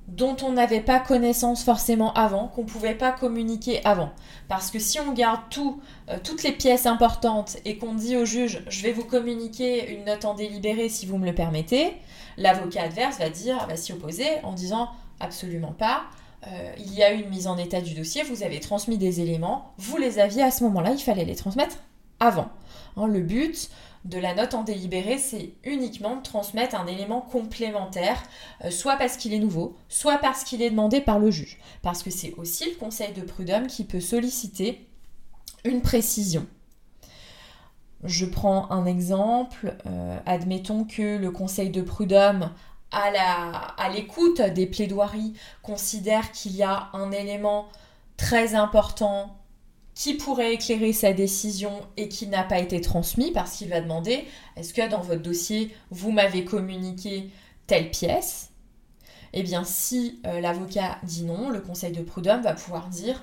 dont 0.07 0.35
on 0.41 0.53
n'avait 0.53 0.81
pas 0.81 0.99
connaissance 0.99 1.63
forcément 1.63 2.13
avant, 2.13 2.47
qu'on 2.47 2.63
ne 2.63 2.67
pouvait 2.67 2.95
pas 2.95 3.11
communiquer 3.11 3.85
avant. 3.85 4.09
Parce 4.47 4.71
que 4.71 4.79
si 4.79 4.99
on 4.99 5.13
garde 5.13 5.41
tout, 5.49 5.81
euh, 6.09 6.17
toutes 6.23 6.43
les 6.43 6.51
pièces 6.51 6.85
importantes 6.85 7.57
et 7.65 7.77
qu'on 7.77 7.93
dit 7.93 8.17
au 8.17 8.25
juge 8.25 8.63
je 8.69 8.81
vais 8.81 8.91
vous 8.91 9.03
communiquer 9.03 9.93
une 9.93 10.05
note 10.05 10.25
en 10.25 10.33
délibéré 10.33 10.89
si 10.89 11.05
vous 11.05 11.17
me 11.17 11.25
le 11.25 11.35
permettez, 11.35 11.93
l'avocat 12.37 12.83
adverse 12.83 13.17
va 13.19 13.29
dire, 13.29 13.65
va 13.67 13.75
s'y 13.75 13.93
opposer 13.93 14.27
en 14.43 14.53
disant 14.53 14.89
absolument 15.19 15.73
pas. 15.73 16.03
Euh, 16.47 16.73
il 16.77 16.93
y 16.93 17.03
a 17.03 17.13
eu 17.13 17.21
une 17.21 17.29
mise 17.29 17.47
en 17.47 17.57
état 17.57 17.81
du 17.81 17.93
dossier, 17.93 18.23
vous 18.23 18.43
avez 18.43 18.59
transmis 18.59 18.97
des 18.97 19.19
éléments, 19.19 19.73
vous 19.77 19.97
les 19.97 20.19
aviez 20.19 20.41
à 20.41 20.51
ce 20.51 20.63
moment-là, 20.63 20.91
il 20.91 20.99
fallait 20.99 21.25
les 21.25 21.35
transmettre 21.35 21.77
avant. 22.19 22.49
Hein, 22.95 23.07
le 23.07 23.19
but, 23.19 23.69
de 24.05 24.17
la 24.17 24.33
note 24.33 24.53
en 24.53 24.63
délibéré, 24.63 25.17
c'est 25.17 25.51
uniquement 25.65 26.15
de 26.15 26.21
transmettre 26.21 26.79
un 26.79 26.87
élément 26.87 27.21
complémentaire, 27.21 28.23
euh, 28.63 28.71
soit 28.71 28.95
parce 28.95 29.17
qu'il 29.17 29.33
est 29.33 29.39
nouveau, 29.39 29.75
soit 29.89 30.17
parce 30.17 30.43
qu'il 30.43 30.61
est 30.61 30.69
demandé 30.69 31.01
par 31.01 31.19
le 31.19 31.31
juge. 31.31 31.59
Parce 31.81 32.03
que 32.03 32.09
c'est 32.09 32.33
aussi 32.35 32.69
le 32.69 32.77
conseil 32.77 33.11
de 33.11 33.21
prud'homme 33.21 33.67
qui 33.67 33.83
peut 33.83 33.99
solliciter 33.99 34.87
une 35.65 35.81
précision. 35.81 36.47
Je 38.03 38.25
prends 38.25 38.71
un 38.71 38.85
exemple. 38.85 39.75
Euh, 39.85 40.17
admettons 40.25 40.85
que 40.85 41.17
le 41.17 41.31
conseil 41.31 41.69
de 41.69 41.81
prud'homme, 41.81 42.51
à 42.91 43.89
l'écoute 43.93 44.41
des 44.41 44.65
plaidoiries, 44.65 45.33
considère 45.61 46.31
qu'il 46.31 46.55
y 46.55 46.63
a 46.63 46.89
un 46.93 47.11
élément 47.11 47.67
très 48.17 48.55
important 48.55 49.35
qui 49.99 50.13
pourrait 50.13 50.53
éclairer 50.53 50.93
sa 50.93 51.11
décision 51.11 51.73
et 51.97 52.07
qui 52.07 52.27
n'a 52.27 52.43
pas 52.43 52.59
été 52.59 52.79
transmis 52.79 53.31
parce 53.31 53.57
qu'il 53.57 53.67
va 53.67 53.81
demander 53.81 54.25
est-ce 54.55 54.73
que 54.73 54.89
dans 54.89 55.01
votre 55.01 55.21
dossier 55.21 55.75
vous 55.91 56.11
m'avez 56.11 56.45
communiqué 56.45 57.31
telle 57.67 57.91
pièce? 57.91 58.51
Eh 59.33 59.43
bien 59.43 59.65
si 59.65 60.21
euh, 60.25 60.39
l'avocat 60.39 60.99
dit 61.03 61.23
non, 61.23 61.49
le 61.49 61.59
conseil 61.59 61.91
de 61.91 62.01
prud'homme 62.01 62.43
va 62.43 62.53
pouvoir 62.53 62.87
dire 62.87 63.19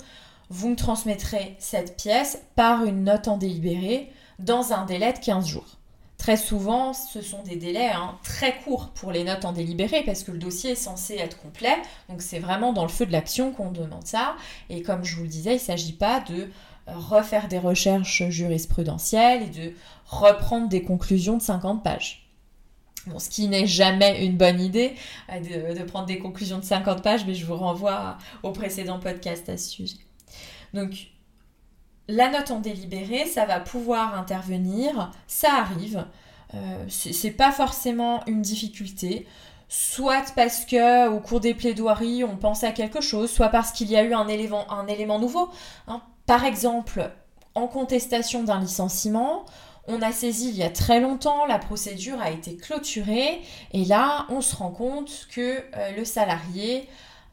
vous 0.50 0.68
me 0.68 0.76
transmettrez 0.76 1.56
cette 1.58 1.96
pièce 1.96 2.42
par 2.56 2.84
une 2.84 3.04
note 3.04 3.26
en 3.26 3.38
délibéré 3.38 4.12
dans 4.38 4.72
un 4.72 4.84
délai 4.84 5.12
de 5.12 5.18
15 5.18 5.46
jours. 5.46 5.78
Très 6.18 6.36
souvent, 6.36 6.92
ce 6.94 7.20
sont 7.20 7.42
des 7.42 7.56
délais 7.56 7.90
hein, 7.90 8.16
très 8.22 8.56
courts 8.60 8.88
pour 8.94 9.12
les 9.12 9.22
notes 9.22 9.44
en 9.44 9.52
délibéré 9.52 10.02
parce 10.04 10.22
que 10.22 10.32
le 10.32 10.38
dossier 10.38 10.72
est 10.72 10.74
censé 10.74 11.16
être 11.16 11.38
complet. 11.38 11.76
Donc 12.08 12.22
c'est 12.22 12.38
vraiment 12.38 12.72
dans 12.72 12.82
le 12.82 12.88
feu 12.88 13.04
de 13.04 13.12
l'action 13.12 13.52
qu'on 13.52 13.70
demande 13.70 14.06
ça. 14.06 14.34
Et 14.70 14.82
comme 14.82 15.04
je 15.04 15.16
vous 15.16 15.22
le 15.22 15.28
disais, 15.28 15.50
il 15.50 15.56
ne 15.56 15.60
s'agit 15.60 15.92
pas 15.92 16.20
de 16.20 16.48
refaire 16.86 17.48
des 17.48 17.58
recherches 17.58 18.28
jurisprudentielles 18.28 19.42
et 19.42 19.50
de 19.50 19.74
reprendre 20.06 20.68
des 20.68 20.82
conclusions 20.82 21.36
de 21.36 21.42
50 21.42 21.82
pages. 21.82 22.26
Bon, 23.06 23.18
ce 23.20 23.28
qui 23.28 23.46
n'est 23.46 23.66
jamais 23.66 24.24
une 24.24 24.36
bonne 24.36 24.60
idée 24.60 24.94
euh, 25.32 25.74
de, 25.74 25.82
prendre 25.84 26.06
des 26.06 26.18
conclusions 26.18 26.58
de 26.58 26.64
50 26.64 27.02
pages, 27.02 27.24
mais 27.24 27.34
je 27.34 27.46
vous 27.46 27.54
renvoie 27.54 28.18
au 28.42 28.50
précédent 28.50 28.98
podcast 28.98 29.48
à 29.48 29.56
ce 29.56 29.68
sujet. 29.68 29.98
Donc, 30.74 31.08
la 32.08 32.30
note 32.30 32.50
en 32.50 32.60
délibéré, 32.60 33.26
ça 33.26 33.46
va 33.46 33.60
pouvoir 33.60 34.18
intervenir, 34.18 35.10
ça 35.26 35.54
arrive, 35.54 36.04
euh, 36.54 36.84
c'est 36.88 37.32
pas 37.32 37.50
forcément 37.50 38.24
une 38.26 38.42
difficulté, 38.42 39.26
soit 39.68 40.32
parce 40.36 40.64
que 40.64 41.08
au 41.08 41.18
cours 41.18 41.40
des 41.40 41.54
plaidoiries 41.54 42.22
on 42.22 42.36
pense 42.36 42.62
à 42.62 42.70
quelque 42.70 43.00
chose, 43.00 43.30
soit 43.30 43.48
parce 43.48 43.72
qu'il 43.72 43.90
y 43.90 43.96
a 43.96 44.04
eu 44.04 44.14
un 44.14 44.28
élément, 44.28 45.18
nouveau. 45.18 45.50
Hein. 45.88 46.00
Par 46.26 46.44
exemple, 46.44 47.10
en 47.54 47.66
contestation 47.66 48.44
d'un 48.44 48.60
licenciement, 48.60 49.44
on 49.88 50.02
a 50.02 50.12
saisi 50.12 50.50
il 50.50 50.56
y 50.56 50.62
a 50.62 50.70
très 50.70 51.00
longtemps, 51.00 51.46
la 51.46 51.58
procédure 51.58 52.20
a 52.20 52.30
été 52.30 52.56
clôturée 52.56 53.40
et 53.72 53.84
là 53.84 54.26
on 54.28 54.40
se 54.40 54.54
rend 54.54 54.70
compte 54.70 55.26
que 55.30 55.58
euh, 55.74 55.96
le 55.96 56.04
salarié 56.04 56.88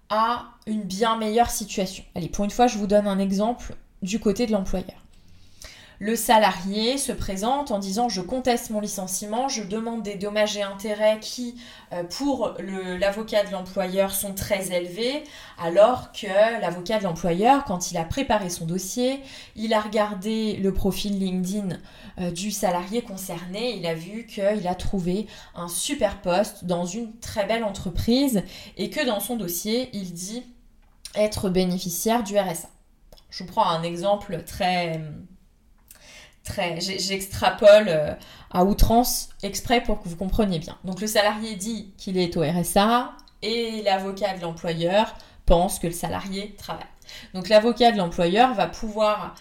a 0.10 0.46
une 0.68 0.84
bien 0.84 1.18
meilleure 1.18 1.50
situation. 1.50 2.04
Allez, 2.14 2.30
pour 2.30 2.46
une 2.46 2.52
fois, 2.52 2.68
je 2.68 2.78
vous 2.78 2.88
donne 2.88 3.08
un 3.08 3.18
exemple 3.18 3.76
du 4.04 4.20
côté 4.20 4.46
de 4.46 4.52
l'employeur. 4.52 5.04
Le 6.00 6.18
salarié 6.18 6.98
se 6.98 7.14
présente 7.14 7.72
en 7.72 7.80
disant 7.80 8.10
je 8.10 8.20
conteste 8.20 8.72
mon 8.72 8.82
licenciement, 8.82 9.48
je 9.48 9.64
demande 9.64 10.04
des 10.04 10.16
dommages 10.16 10.58
et 10.58 10.62
intérêts 10.62 11.18
qui, 11.22 11.56
euh, 11.94 12.04
pour 12.04 12.56
l'avocat 12.60 13.46
de 13.46 13.52
l'employeur, 13.52 14.12
sont 14.14 14.34
très 14.34 14.74
élevés, 14.74 15.24
alors 15.58 16.12
que 16.12 16.60
l'avocat 16.60 16.98
de 16.98 17.04
l'employeur, 17.04 17.64
quand 17.64 17.92
il 17.92 17.98
a 17.98 18.04
préparé 18.04 18.50
son 18.50 18.66
dossier, 18.66 19.22
il 19.56 19.74
a 19.74 19.80
regardé 19.80 20.58
le 20.58 20.74
profil 20.74 21.18
LinkedIn 21.20 21.78
euh, 22.20 22.32
du 22.32 22.52
salarié 22.52 23.02
concerné, 23.02 23.78
il 23.78 23.86
a 23.86 23.94
vu 23.94 24.26
qu'il 24.26 24.68
a 24.68 24.76
trouvé 24.76 25.28
un 25.56 25.70
super 25.70 26.20
poste 26.20 26.66
dans 26.66 26.86
une 26.86 27.18
très 27.20 27.46
belle 27.46 27.64
entreprise 27.64 28.44
et 28.76 28.90
que 28.90 29.06
dans 29.06 29.22
son 29.22 29.38
dossier, 29.38 29.90
il 29.94 30.12
dit 30.12 30.44
être 31.16 31.50
bénéficiaire 31.50 32.24
du 32.24 32.38
RSA. 32.38 32.73
Je 33.34 33.44
vous 33.44 33.50
prends 33.50 33.68
un 33.68 33.82
exemple 33.84 34.44
très... 34.46 35.02
J'extrapole 36.78 37.86
euh, 37.88 38.14
à 38.52 38.66
outrance 38.66 39.30
exprès 39.42 39.82
pour 39.82 40.02
que 40.02 40.10
vous 40.10 40.18
compreniez 40.18 40.60
bien. 40.60 40.78
Donc 40.84 41.02
le 41.02 41.08
salarié 41.08 41.56
dit 41.56 41.94
qu'il 41.98 42.18
est 42.18 42.36
au 42.38 42.42
RSA 42.42 43.14
et 43.42 43.82
l'avocat 43.84 44.38
de 44.38 44.42
l'employeur 44.42 45.16
pense 45.46 45.80
que 45.80 45.88
le 45.88 45.94
salarié 45.94 46.54
travaille. 46.58 46.86
Donc 47.34 47.50
l'avocat 47.50 47.92
de 47.92 47.98
l'employeur 47.98 48.54
va 48.54 48.68
pouvoir 48.68 49.36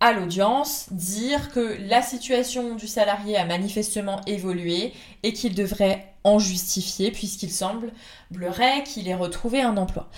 à 0.00 0.12
l'audience 0.12 0.86
dire 0.90 1.52
que 1.52 1.76
la 1.88 2.02
situation 2.02 2.74
du 2.74 2.88
salarié 2.88 3.36
a 3.36 3.44
manifestement 3.44 4.20
évolué 4.26 4.92
et 5.22 5.32
qu'il 5.32 5.54
devrait 5.54 6.12
en 6.24 6.38
justifier 6.38 7.12
puisqu'il 7.12 7.52
semblerait 7.52 8.82
qu'il 8.84 9.08
ait 9.08 9.14
retrouvé 9.14 9.62
un 9.62 9.76
emploi 9.76 10.08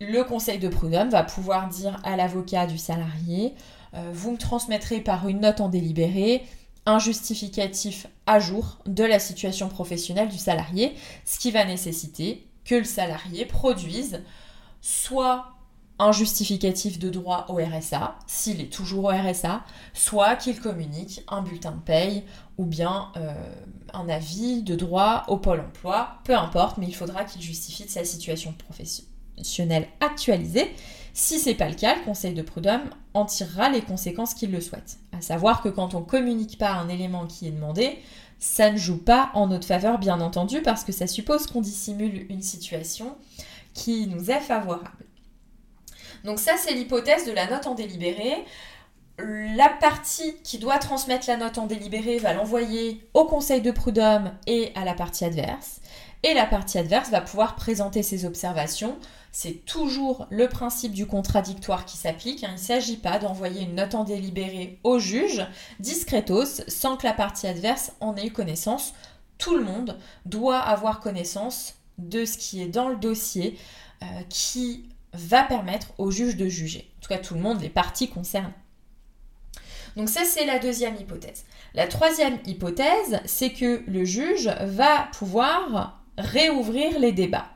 le 0.00 0.22
conseil 0.22 0.58
de 0.58 0.68
prud'homme 0.68 1.08
va 1.08 1.22
pouvoir 1.22 1.68
dire 1.68 2.00
à 2.04 2.16
l'avocat 2.16 2.66
du 2.66 2.78
salarié 2.78 3.54
euh, 3.94 4.10
vous 4.12 4.32
me 4.32 4.36
transmettrez 4.36 5.00
par 5.00 5.26
une 5.28 5.40
note 5.40 5.60
en 5.60 5.68
délibéré 5.68 6.44
un 6.84 6.98
justificatif 6.98 8.06
à 8.26 8.38
jour 8.38 8.78
de 8.86 9.04
la 9.04 9.18
situation 9.18 9.68
professionnelle 9.68 10.28
du 10.28 10.38
salarié, 10.38 10.94
ce 11.24 11.38
qui 11.38 11.50
va 11.50 11.64
nécessiter 11.64 12.46
que 12.64 12.76
le 12.76 12.84
salarié 12.84 13.44
produise 13.44 14.22
soit 14.80 15.46
un 15.98 16.12
justificatif 16.12 16.98
de 16.98 17.08
droit 17.08 17.46
au 17.48 17.54
RSA, 17.54 18.16
s'il 18.26 18.60
est 18.60 18.72
toujours 18.72 19.04
au 19.04 19.08
RSA, 19.08 19.64
soit 19.94 20.36
qu'il 20.36 20.60
communique 20.60 21.22
un 21.26 21.40
bulletin 21.40 21.72
de 21.72 21.80
paye 21.80 22.24
ou 22.58 22.66
bien 22.66 23.10
euh, 23.16 23.32
un 23.94 24.08
avis 24.08 24.62
de 24.62 24.76
droit 24.76 25.24
au 25.28 25.38
pôle 25.38 25.60
emploi, 25.60 26.18
peu 26.24 26.36
importe, 26.36 26.76
mais 26.76 26.86
il 26.86 26.94
faudra 26.94 27.24
qu'il 27.24 27.40
justifie 27.40 27.88
sa 27.88 28.04
situation 28.04 28.52
professionnelle 28.52 29.15
actualisée, 30.00 30.72
Si 31.12 31.38
c'est 31.40 31.54
pas 31.54 31.68
le 31.70 31.74
cas, 31.74 31.96
le 31.96 32.04
Conseil 32.04 32.34
de 32.34 32.42
prud'homme 32.42 32.90
en 33.14 33.24
tirera 33.24 33.70
les 33.70 33.80
conséquences 33.80 34.34
qu'il 34.34 34.50
le 34.50 34.60
souhaite. 34.60 34.98
À 35.16 35.22
savoir 35.22 35.62
que 35.62 35.70
quand 35.70 35.94
on 35.94 36.02
communique 36.02 36.58
pas 36.58 36.72
un 36.72 36.90
élément 36.90 37.26
qui 37.26 37.48
est 37.48 37.52
demandé, 37.52 37.98
ça 38.38 38.70
ne 38.70 38.76
joue 38.76 39.02
pas 39.02 39.30
en 39.32 39.46
notre 39.46 39.66
faveur, 39.66 39.98
bien 39.98 40.20
entendu, 40.20 40.60
parce 40.60 40.84
que 40.84 40.92
ça 40.92 41.06
suppose 41.06 41.46
qu'on 41.46 41.62
dissimule 41.62 42.26
une 42.28 42.42
situation 42.42 43.16
qui 43.72 44.06
nous 44.08 44.30
est 44.30 44.40
favorable. 44.40 45.06
Donc 46.24 46.38
ça, 46.38 46.52
c'est 46.58 46.74
l'hypothèse 46.74 47.26
de 47.26 47.32
la 47.32 47.48
note 47.48 47.66
en 47.66 47.74
délibéré. 47.74 48.44
La 49.18 49.70
partie 49.70 50.34
qui 50.42 50.58
doit 50.58 50.78
transmettre 50.78 51.28
la 51.28 51.38
note 51.38 51.56
en 51.56 51.66
délibéré 51.66 52.18
va 52.18 52.34
l'envoyer 52.34 53.08
au 53.14 53.24
conseil 53.24 53.62
de 53.62 53.70
prud'homme 53.70 54.32
et 54.46 54.70
à 54.74 54.84
la 54.84 54.92
partie 54.92 55.24
adverse. 55.24 55.80
Et 56.22 56.34
la 56.34 56.44
partie 56.44 56.78
adverse 56.78 57.10
va 57.10 57.20
pouvoir 57.20 57.56
présenter 57.56 58.02
ses 58.02 58.26
observations. 58.26 58.98
C'est 59.38 59.66
toujours 59.66 60.26
le 60.30 60.48
principe 60.48 60.92
du 60.92 61.04
contradictoire 61.04 61.84
qui 61.84 61.98
s'applique. 61.98 62.42
Hein. 62.42 62.52
Il 62.52 62.54
ne 62.54 62.58
s'agit 62.58 62.96
pas 62.96 63.18
d'envoyer 63.18 63.64
une 63.64 63.74
note 63.74 63.94
en 63.94 64.04
délibéré 64.04 64.78
au 64.82 64.98
juge, 64.98 65.46
discretos, 65.78 66.62
sans 66.68 66.96
que 66.96 67.06
la 67.06 67.12
partie 67.12 67.46
adverse 67.46 67.92
en 68.00 68.16
ait 68.16 68.28
eu 68.28 68.32
connaissance. 68.32 68.94
Tout 69.36 69.54
le 69.54 69.62
monde 69.62 69.98
doit 70.24 70.60
avoir 70.60 71.00
connaissance 71.00 71.74
de 71.98 72.24
ce 72.24 72.38
qui 72.38 72.62
est 72.62 72.68
dans 72.68 72.88
le 72.88 72.96
dossier 72.96 73.58
euh, 74.02 74.06
qui 74.30 74.88
va 75.12 75.42
permettre 75.42 75.88
au 75.98 76.10
juge 76.10 76.38
de 76.38 76.48
juger. 76.48 76.90
En 76.96 77.00
tout 77.02 77.08
cas, 77.10 77.18
tout 77.18 77.34
le 77.34 77.40
monde, 77.40 77.60
les 77.60 77.68
parties 77.68 78.08
concernées. 78.08 78.48
Donc 79.98 80.08
ça, 80.08 80.24
c'est 80.24 80.46
la 80.46 80.58
deuxième 80.58 80.96
hypothèse. 80.96 81.44
La 81.74 81.86
troisième 81.86 82.38
hypothèse, 82.46 83.20
c'est 83.26 83.52
que 83.52 83.84
le 83.86 84.06
juge 84.06 84.48
va 84.62 85.10
pouvoir 85.12 86.02
réouvrir 86.16 86.98
les 86.98 87.12
débats. 87.12 87.50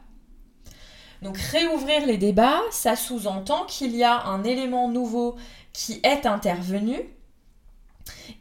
Donc 1.23 1.37
réouvrir 1.37 2.07
les 2.07 2.17
débats, 2.17 2.61
ça 2.71 2.97
sous-entend 2.97 3.65
qu'il 3.67 3.95
y 3.95 4.05
a 4.05 4.25
un 4.25 4.43
élément 4.45 4.89
nouveau 4.89 5.37
qui 5.73 6.01
est 6.03 6.27
intervenu 6.27 6.97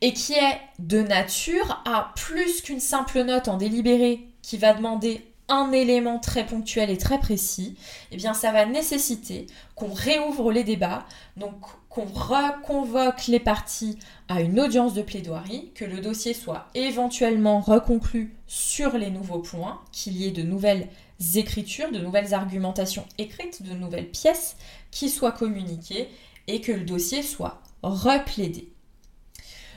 et 0.02 0.14
qui 0.14 0.34
est 0.34 0.60
de 0.80 1.02
nature 1.02 1.82
à 1.86 2.14
plus 2.16 2.62
qu'une 2.62 2.80
simple 2.80 3.24
note 3.24 3.48
en 3.48 3.58
délibéré 3.58 4.26
qui 4.42 4.58
va 4.58 4.74
demander 4.74 5.26
un 5.50 5.72
élément 5.72 6.20
très 6.20 6.46
ponctuel 6.46 6.90
et 6.90 6.98
très 6.98 7.20
précis, 7.20 7.76
eh 8.12 8.18
bien 8.18 8.34
ça 8.34 8.52
va 8.52 8.66
nécessiter 8.66 9.48
qu'on 9.76 9.92
réouvre 9.92 10.52
les 10.52 10.64
débats, 10.64 11.06
donc 11.38 11.56
qu'on 11.90 12.06
reconvoque 12.06 13.26
les 13.28 13.40
parties 13.40 13.98
à 14.28 14.42
une 14.42 14.60
audience 14.60 14.94
de 14.94 15.02
plaidoirie, 15.02 15.72
que 15.74 15.86
le 15.86 16.02
dossier 16.02 16.36
soit 16.36 16.68
éventuellement 16.76 17.62
reconclu 17.62 18.36
sur 18.46 18.96
les 18.98 19.10
nouveaux 19.10 19.40
points, 19.40 19.82
qu'il 19.92 20.18
y 20.18 20.28
ait 20.28 20.32
de 20.32 20.44
nouvelles 20.44 20.88
écritures, 21.36 21.92
de 21.92 22.00
nouvelles 22.00 22.34
argumentations 22.34 23.06
écrites, 23.18 23.64
de 23.64 23.74
nouvelles 23.74 24.10
pièces 24.10 24.58
qui 24.92 25.10
soient 25.10 25.32
communiquées 25.32 26.10
et 26.48 26.62
que 26.62 26.72
le 26.72 26.86
dossier 26.86 27.22
soit 27.22 27.62
replaidé. 27.84 28.72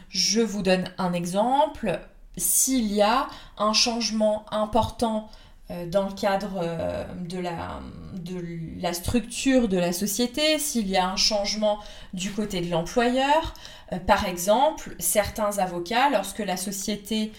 Je 0.09 0.41
vous 0.41 0.63
donne 0.63 0.85
un 0.99 1.13
exemple. 1.13 2.01
S'il 2.37 2.93
y 2.93 3.03
a 3.03 3.29
un 3.59 3.73
changement 3.73 4.45
important 4.51 5.29
euh, 5.71 5.87
dans 5.87 6.09
le 6.09 6.13
cadre 6.13 6.61
euh, 6.63 7.05
de 7.29 7.39
la, 7.39 7.81
de 8.15 8.43
la 8.81 8.93
structure 8.93 9.69
de 9.69 9.79
la 9.79 9.93
société, 9.93 10.59
s'il 10.59 10.89
y 10.89 10.97
a 10.97 11.09
un 11.09 11.17
changement 11.17 11.79
du 12.13 12.31
côté 12.33 12.61
de 12.61 12.71
l'employeur. 12.71 13.55
Euh, 13.93 13.99
par 13.99 14.27
exemple, 14.27 14.95
certains 14.99 15.59
avocats, 15.59 16.11
lorsque 16.11 16.41
la 16.41 16.57
société 16.57 17.33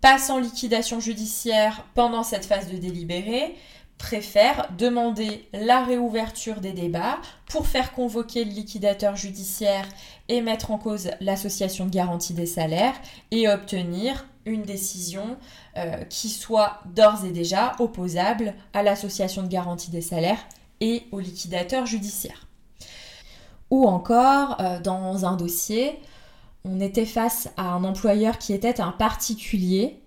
passe 0.00 0.30
en 0.30 0.38
liquidation 0.38 1.00
judiciaire 1.00 1.84
pendant 1.94 2.22
cette 2.22 2.44
phase 2.44 2.70
de 2.70 2.76
délibéré, 2.76 3.56
préfèrent 3.98 4.68
demander 4.78 5.48
la 5.52 5.84
réouverture 5.84 6.60
des 6.60 6.72
débats 6.72 7.18
pour 7.50 7.66
faire 7.66 7.92
convoquer 7.92 8.44
le 8.44 8.52
liquidateur 8.52 9.16
judiciaire 9.16 9.86
et 10.28 10.40
mettre 10.40 10.70
en 10.70 10.78
cause 10.78 11.10
l'association 11.20 11.84
de 11.86 11.90
garantie 11.90 12.32
des 12.32 12.46
salaires 12.46 12.94
et 13.32 13.48
obtenir 13.48 14.26
une 14.44 14.62
décision 14.62 15.36
euh, 15.76 16.04
qui 16.04 16.28
soit 16.28 16.80
d'ores 16.86 17.24
et 17.24 17.32
déjà 17.32 17.74
opposable 17.80 18.54
à 18.72 18.82
l'association 18.82 19.42
de 19.42 19.48
garantie 19.48 19.90
des 19.90 20.00
salaires 20.00 20.46
et 20.80 21.04
au 21.10 21.18
liquidateur 21.18 21.84
judiciaire. 21.84 22.46
Ou 23.70 23.86
encore, 23.86 24.60
euh, 24.60 24.80
dans 24.80 25.26
un 25.26 25.36
dossier, 25.36 25.98
on 26.68 26.80
était 26.80 27.06
face 27.06 27.48
à 27.56 27.70
un 27.70 27.84
employeur 27.84 28.38
qui 28.38 28.52
était 28.52 28.80
un 28.80 28.92
particulier 28.92 30.00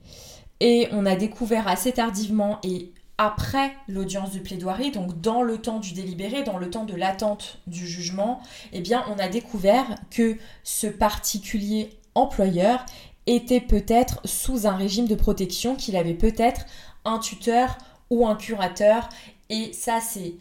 et 0.60 0.88
on 0.92 1.06
a 1.06 1.16
découvert 1.16 1.68
assez 1.68 1.92
tardivement 1.92 2.60
et 2.64 2.92
après 3.18 3.74
l'audience 3.88 4.32
de 4.32 4.40
plaidoirie, 4.40 4.92
donc 4.92 5.22
dans 5.22 5.44
le 5.44 5.60
temps 5.60 5.80
du 5.80 5.94
délibéré, 5.94 6.44
dans 6.44 6.58
le 6.58 6.70
temps 6.70 6.86
de 6.86 6.96
l'attente 6.96 7.60
du 7.68 7.86
jugement, 7.86 8.42
eh 8.74 8.82
bien 8.82 9.04
on 9.10 9.20
a 9.20 9.28
découvert 9.28 9.86
que 10.10 10.38
ce 10.64 10.88
particulier 10.88 11.90
employeur 12.16 12.86
était 13.28 13.62
peut-être 13.62 14.22
sous 14.26 14.66
un 14.66 14.76
régime 14.76 15.08
de 15.08 15.16
protection, 15.16 15.76
qu'il 15.76 15.96
avait 15.96 16.16
peut-être 16.16 16.66
un 17.06 17.20
tuteur 17.20 17.78
ou 18.10 18.28
un 18.28 18.36
curateur. 18.36 19.08
Et 19.50 19.72
ça, 19.74 20.00
c'est 20.02 20.34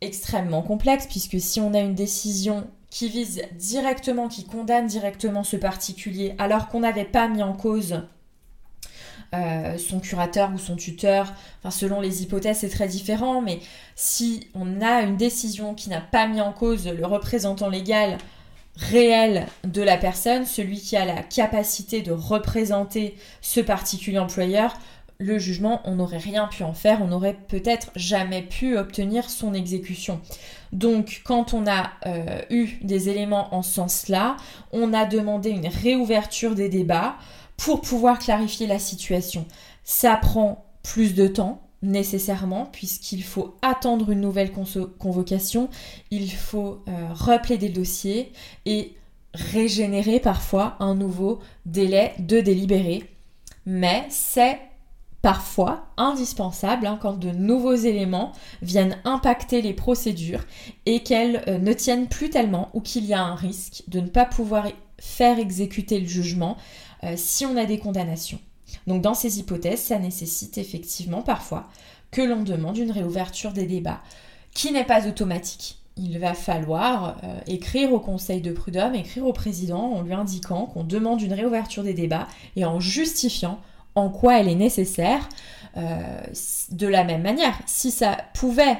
extrêmement 0.00 0.62
complexe, 0.62 1.06
puisque 1.06 1.40
si 1.40 1.60
on 1.60 1.74
a 1.74 1.80
une 1.80 1.94
décision 1.94 2.68
qui 2.90 3.08
vise 3.08 3.42
directement, 3.52 4.28
qui 4.28 4.44
condamne 4.44 4.86
directement 4.86 5.44
ce 5.44 5.56
particulier, 5.56 6.34
alors 6.38 6.68
qu'on 6.68 6.80
n'avait 6.80 7.04
pas 7.04 7.28
mis 7.28 7.42
en 7.42 7.52
cause 7.52 8.02
euh, 9.34 9.76
son 9.76 10.00
curateur 10.00 10.50
ou 10.54 10.58
son 10.58 10.74
tuteur, 10.74 11.34
selon 11.70 12.00
les 12.00 12.22
hypothèses 12.22 12.58
c'est 12.58 12.70
très 12.70 12.88
différent, 12.88 13.42
mais 13.42 13.60
si 13.94 14.48
on 14.54 14.80
a 14.80 15.02
une 15.02 15.18
décision 15.18 15.74
qui 15.74 15.90
n'a 15.90 16.00
pas 16.00 16.26
mis 16.26 16.40
en 16.40 16.52
cause 16.52 16.88
le 16.88 17.04
représentant 17.04 17.68
légal 17.68 18.16
réel 18.78 19.46
de 19.64 19.82
la 19.82 19.98
personne, 19.98 20.46
celui 20.46 20.80
qui 20.80 20.96
a 20.96 21.04
la 21.04 21.22
capacité 21.22 22.00
de 22.00 22.12
représenter 22.12 23.16
ce 23.42 23.60
particulier 23.60 24.18
employeur, 24.18 24.72
le 25.20 25.38
jugement, 25.38 25.80
on 25.84 25.96
n'aurait 25.96 26.18
rien 26.18 26.46
pu 26.46 26.62
en 26.62 26.74
faire, 26.74 27.02
on 27.02 27.08
n'aurait 27.08 27.36
peut-être 27.48 27.90
jamais 27.96 28.42
pu 28.42 28.78
obtenir 28.78 29.28
son 29.30 29.52
exécution. 29.52 30.20
Donc 30.72 31.22
quand 31.24 31.54
on 31.54 31.66
a 31.66 31.90
euh, 32.06 32.40
eu 32.50 32.78
des 32.82 33.08
éléments 33.08 33.52
en 33.54 33.62
ce 33.62 33.74
sens-là, 33.74 34.36
on 34.72 34.94
a 34.94 35.06
demandé 35.06 35.50
une 35.50 35.66
réouverture 35.66 36.54
des 36.54 36.68
débats 36.68 37.16
pour 37.56 37.80
pouvoir 37.80 38.20
clarifier 38.20 38.68
la 38.68 38.78
situation. 38.78 39.44
Ça 39.82 40.16
prend 40.16 40.64
plus 40.84 41.14
de 41.14 41.26
temps, 41.26 41.62
nécessairement, 41.82 42.66
puisqu'il 42.66 43.24
faut 43.24 43.56
attendre 43.62 44.10
une 44.10 44.20
nouvelle 44.20 44.52
convocation, 44.52 45.68
il 46.12 46.30
faut 46.30 46.84
euh, 46.88 47.12
replaider 47.12 47.68
le 47.68 47.74
dossier 47.74 48.32
et 48.66 48.94
régénérer 49.34 50.20
parfois 50.20 50.76
un 50.78 50.94
nouveau 50.94 51.40
délai 51.66 52.14
de 52.20 52.40
délibéré. 52.40 53.10
Mais 53.66 54.06
c'est 54.08 54.58
parfois 55.22 55.86
indispensable 55.96 56.86
hein, 56.86 56.98
quand 57.00 57.14
de 57.14 57.30
nouveaux 57.30 57.74
éléments 57.74 58.32
viennent 58.62 58.98
impacter 59.04 59.62
les 59.62 59.74
procédures 59.74 60.44
et 60.86 61.02
qu'elles 61.02 61.42
euh, 61.48 61.58
ne 61.58 61.72
tiennent 61.72 62.08
plus 62.08 62.30
tellement 62.30 62.70
ou 62.72 62.80
qu'il 62.80 63.04
y 63.04 63.14
a 63.14 63.22
un 63.22 63.34
risque 63.34 63.82
de 63.88 64.00
ne 64.00 64.08
pas 64.08 64.24
pouvoir 64.24 64.68
faire 64.98 65.38
exécuter 65.38 66.00
le 66.00 66.06
jugement 66.06 66.56
euh, 67.04 67.14
si 67.16 67.46
on 67.46 67.56
a 67.56 67.64
des 67.64 67.78
condamnations. 67.78 68.38
Donc 68.86 69.02
dans 69.02 69.14
ces 69.14 69.38
hypothèses, 69.38 69.80
ça 69.80 69.98
nécessite 69.98 70.58
effectivement 70.58 71.22
parfois 71.22 71.68
que 72.10 72.22
l'on 72.22 72.42
demande 72.42 72.78
une 72.78 72.90
réouverture 72.90 73.52
des 73.52 73.66
débats, 73.66 74.00
qui 74.52 74.72
n'est 74.72 74.84
pas 74.84 75.06
automatique. 75.06 75.78
Il 75.96 76.18
va 76.18 76.34
falloir 76.34 77.18
euh, 77.24 77.40
écrire 77.48 77.92
au 77.92 77.98
conseil 77.98 78.40
de 78.40 78.52
prud'homme, 78.52 78.94
écrire 78.94 79.26
au 79.26 79.32
président 79.32 79.92
en 79.92 80.02
lui 80.02 80.14
indiquant 80.14 80.66
qu'on 80.66 80.84
demande 80.84 81.20
une 81.20 81.32
réouverture 81.32 81.82
des 81.82 81.94
débats 81.94 82.28
et 82.56 82.64
en 82.64 82.78
justifiant 82.78 83.58
en 83.94 84.08
quoi 84.08 84.40
elle 84.40 84.48
est 84.48 84.54
nécessaire. 84.54 85.28
Euh, 85.76 86.20
de 86.70 86.86
la 86.86 87.04
même 87.04 87.22
manière, 87.22 87.54
si 87.66 87.90
ça 87.90 88.16
pouvait 88.34 88.78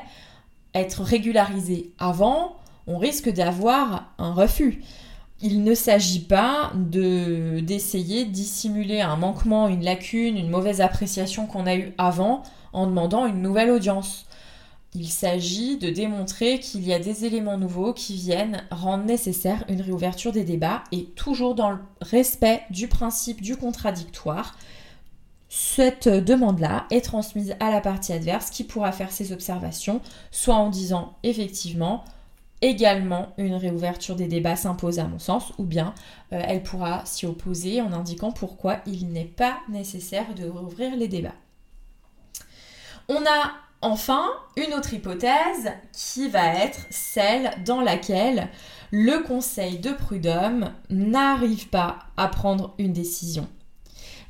être 0.74 1.02
régularisé 1.02 1.92
avant, 1.98 2.56
on 2.86 2.98
risque 2.98 3.30
d'avoir 3.30 4.12
un 4.18 4.32
refus 4.32 4.82
il 5.40 5.62
ne 5.62 5.74
s'agit 5.74 6.20
pas 6.20 6.72
de 6.74 7.60
d'essayer 7.60 8.24
de 8.24 8.30
dissimuler 8.30 9.00
un 9.00 9.16
manquement, 9.16 9.68
une 9.68 9.84
lacune, 9.84 10.36
une 10.36 10.50
mauvaise 10.50 10.80
appréciation 10.80 11.46
qu'on 11.46 11.66
a 11.66 11.76
eue 11.76 11.92
avant 11.96 12.42
en 12.72 12.86
demandant 12.86 13.26
une 13.26 13.40
nouvelle 13.40 13.70
audience. 13.70 14.26
Il 14.94 15.08
s'agit 15.08 15.76
de 15.76 15.90
démontrer 15.90 16.58
qu'il 16.58 16.82
y 16.86 16.92
a 16.92 16.98
des 16.98 17.24
éléments 17.24 17.58
nouveaux 17.58 17.92
qui 17.92 18.16
viennent 18.16 18.64
rendre 18.70 19.04
nécessaire 19.04 19.64
une 19.68 19.82
réouverture 19.82 20.32
des 20.32 20.44
débats 20.44 20.82
et 20.92 21.04
toujours 21.04 21.54
dans 21.54 21.70
le 21.70 21.78
respect 22.00 22.62
du 22.70 22.88
principe 22.88 23.42
du 23.42 23.56
contradictoire. 23.56 24.56
Cette 25.48 26.08
demande-là 26.08 26.86
est 26.90 27.04
transmise 27.04 27.54
à 27.60 27.70
la 27.70 27.80
partie 27.80 28.12
adverse 28.12 28.50
qui 28.50 28.64
pourra 28.64 28.92
faire 28.92 29.10
ses 29.10 29.32
observations, 29.32 30.00
soit 30.30 30.54
en 30.54 30.68
disant 30.68 31.14
effectivement 31.22 32.04
également 32.60 33.28
une 33.38 33.54
réouverture 33.54 34.16
des 34.16 34.26
débats 34.26 34.56
s'impose 34.56 34.98
à 34.98 35.04
mon 35.04 35.18
sens, 35.18 35.52
ou 35.58 35.64
bien 35.64 35.94
euh, 36.32 36.42
elle 36.44 36.62
pourra 36.62 37.02
s'y 37.06 37.24
opposer 37.24 37.80
en 37.80 37.92
indiquant 37.92 38.32
pourquoi 38.32 38.78
il 38.84 39.10
n'est 39.12 39.24
pas 39.24 39.58
nécessaire 39.68 40.34
de 40.34 40.48
rouvrir 40.48 40.96
les 40.96 41.08
débats. 41.08 41.36
On 43.08 43.20
a 43.22 43.52
Enfin, 43.80 44.28
une 44.56 44.74
autre 44.74 44.92
hypothèse 44.92 45.70
qui 45.92 46.28
va 46.28 46.52
être 46.54 46.80
celle 46.90 47.52
dans 47.64 47.80
laquelle 47.80 48.48
le 48.90 49.22
conseil 49.22 49.78
de 49.78 49.92
prud'homme 49.92 50.72
n'arrive 50.90 51.68
pas 51.68 52.00
à 52.16 52.26
prendre 52.26 52.74
une 52.78 52.92
décision. 52.92 53.46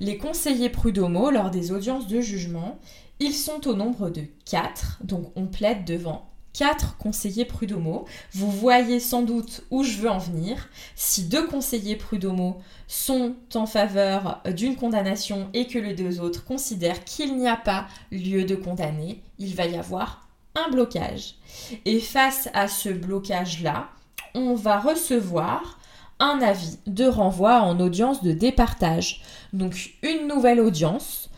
Les 0.01 0.17
conseillers 0.17 0.71
prud'homaux, 0.71 1.31
lors 1.31 1.51
des 1.51 1.73
audiences 1.73 2.07
de 2.07 2.21
jugement, 2.21 2.79
ils 3.21 3.35
sont 3.35 3.67
au 3.67 3.75
nombre 3.75 4.11
de 4.11 4.23
4, 4.45 4.99
donc 5.03 5.33
on 5.35 5.47
plaide 5.47 5.85
devant 5.85 6.29
quatre 6.53 6.97
conseillers 6.97 7.45
prud'homaux. 7.45 8.05
Vous 8.33 8.51
voyez 8.51 9.01
sans 9.01 9.23
doute 9.23 9.63
où 9.71 9.85
je 9.85 9.99
veux 9.99 10.11
en 10.11 10.19
venir. 10.19 10.69
Si 10.97 11.25
deux 11.25 11.47
conseillers 11.47 11.97
prud'homaux 11.97 12.61
sont 12.87 13.35
en 13.55 13.67
faveur 13.67 14.43
d'une 14.55 14.77
condamnation 14.77 15.51
et 15.53 15.67
que 15.67 15.79
les 15.79 15.95
deux 15.95 16.21
autres 16.21 16.45
considèrent 16.45 17.05
qu'il 17.05 17.37
n'y 17.37 17.49
a 17.49 17.57
pas 17.57 17.87
lieu 18.11 18.45
de 18.45 18.57
condamner, 18.57 19.23
il 19.39 19.55
va 19.55 19.67
y 19.67 19.77
avoir 19.77 20.29
un 20.55 20.71
blocage. 20.71 21.37
Et 21.85 22.01
face 22.01 22.49
à 22.55 22.67
ce 22.67 22.89
blocage-là, 22.89 23.89
on 24.35 24.55
va 24.55 24.81
recevoir 24.81 25.78
un 26.21 26.41
avis 26.43 26.79
de 26.87 27.07
renvoi 27.07 27.61
en 27.61 27.79
audience 27.81 28.23
de 28.23 28.33
départage. 28.33 29.23
Donc 29.53 29.95
une 30.03 30.27
nouvelle 30.29 30.61
audience. 30.61 31.31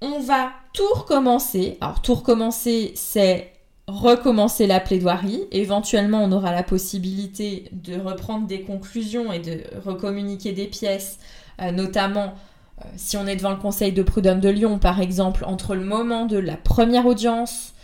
On 0.00 0.20
va 0.20 0.50
tout 0.72 0.92
recommencer. 0.94 1.78
Alors 1.80 2.00
tout 2.02 2.14
recommencer, 2.14 2.92
c'est 2.94 3.52
recommencer 3.86 4.66
la 4.66 4.80
plaidoirie. 4.80 5.42
Éventuellement, 5.50 6.22
on 6.24 6.32
aura 6.32 6.52
la 6.52 6.62
possibilité 6.62 7.68
de 7.72 7.98
reprendre 7.98 8.46
des 8.46 8.62
conclusions 8.62 9.32
et 9.32 9.40
de 9.40 9.62
recommuniquer 9.84 10.52
des 10.52 10.66
pièces, 10.66 11.18
euh, 11.60 11.72
notamment 11.72 12.34
euh, 12.80 12.84
si 12.96 13.16
on 13.16 13.26
est 13.26 13.36
devant 13.36 13.50
le 13.50 13.56
Conseil 13.56 13.92
de 13.92 14.02
prud'homme 14.02 14.40
de 14.40 14.48
Lyon, 14.48 14.78
par 14.78 15.00
exemple, 15.00 15.44
entre 15.44 15.74
le 15.74 15.84
moment 15.84 16.26
de 16.26 16.38
la 16.38 16.56
première 16.56 17.06
audience, 17.06 17.74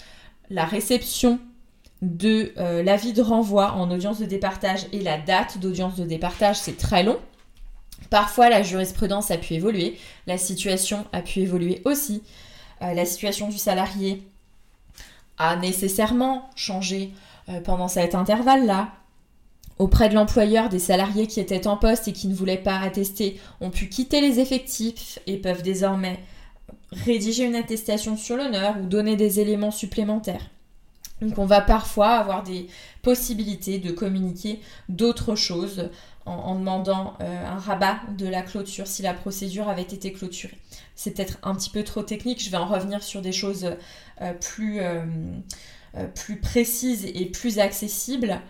la 0.49 0.65
réception 0.65 1.39
de 2.03 2.53
euh, 2.59 2.83
l'avis 2.83 3.13
de 3.13 3.23
renvoi 3.23 3.73
en 3.73 3.91
audience 3.91 4.19
de 4.19 4.27
départage 4.27 4.87
et 4.93 5.01
la 5.01 5.19
date 5.19 5.59
d'audience 5.59 5.97
de 5.97 6.05
départage, 6.05 6.57
c'est 6.57 6.77
très 6.77 7.03
long. 7.03 7.19
Parfois, 8.11 8.51
la 8.51 8.63
jurisprudence 8.63 9.31
a 9.31 9.39
pu 9.39 9.55
évoluer, 9.55 9.99
la 10.27 10.39
situation 10.39 11.07
a 11.13 11.23
pu 11.23 11.41
évoluer 11.41 11.83
aussi. 11.85 12.23
la 12.81 13.07
situation 13.07 13.49
du 13.49 13.59
salarié 13.59 14.23
a 15.39 15.57
nécessairement 15.57 16.49
changé 16.55 17.13
euh, 17.49 17.61
pendant 17.61 17.89
cet 17.89 18.15
intervalle-là. 18.15 18.93
Auprès 19.79 20.09
de 20.09 20.15
l'employeur, 20.15 20.69
des 20.71 20.79
salariés 20.79 21.27
qui 21.27 21.39
étaient 21.39 21.67
en 21.67 21.77
poste 21.77 22.09
et 22.09 22.13
qui 22.13 22.29
ne 22.29 22.35
voulaient 22.35 22.57
pas 22.57 22.79
attester 22.79 23.39
ont 23.61 23.71
pu 23.71 23.89
quitter 23.89 24.21
les 24.23 24.41
effectifs 24.41 25.19
et 25.27 25.37
peuvent 25.37 25.63
désormais 25.63 26.19
rédiger 26.93 27.45
une 27.45 27.55
attestation 27.55 28.17
sur 28.17 28.37
l'honneur 28.37 28.77
ou 28.81 28.87
donner 28.87 29.17
des 29.17 29.41
éléments 29.41 29.71
supplémentaires. 29.71 30.51
Donc 31.21 31.39
on 31.39 31.47
va 31.47 31.61
parfois 31.61 32.11
avoir 32.11 32.43
des 32.43 32.67
possibilités 33.03 33.79
de 33.79 33.91
communiquer 33.91 34.61
d'autres 34.89 35.35
choses 35.35 35.91
en, 36.27 36.57
demandant 36.57 37.15
euh, 37.21 37.47
un 37.47 37.59
rabat 37.59 38.01
de 38.19 38.27
la 38.27 38.43
clôture 38.43 38.87
si 38.87 39.03
la 39.03 39.15
procédure 39.15 39.69
avait 39.69 39.83
été 39.83 40.13
clôturée. 40.13 40.59
C'est 40.95 41.13
peut-être 41.13 41.39
un 41.43 41.55
petit 41.55 41.71
peu 41.71 41.85
trop 41.85 42.03
technique, 42.03 42.43
je 42.43 42.51
vais 42.51 42.57
en 42.57 42.67
revenir 42.67 43.03
sur 43.03 43.23
des 43.23 43.33
choses 43.33 43.71
euh, 44.21 44.33
plus, 44.35 44.81
euh, 44.81 45.05
plus 46.15 46.41
précises 46.41 47.05
et 47.07 47.27
plus 47.27 47.61
accessibles. 47.61 48.41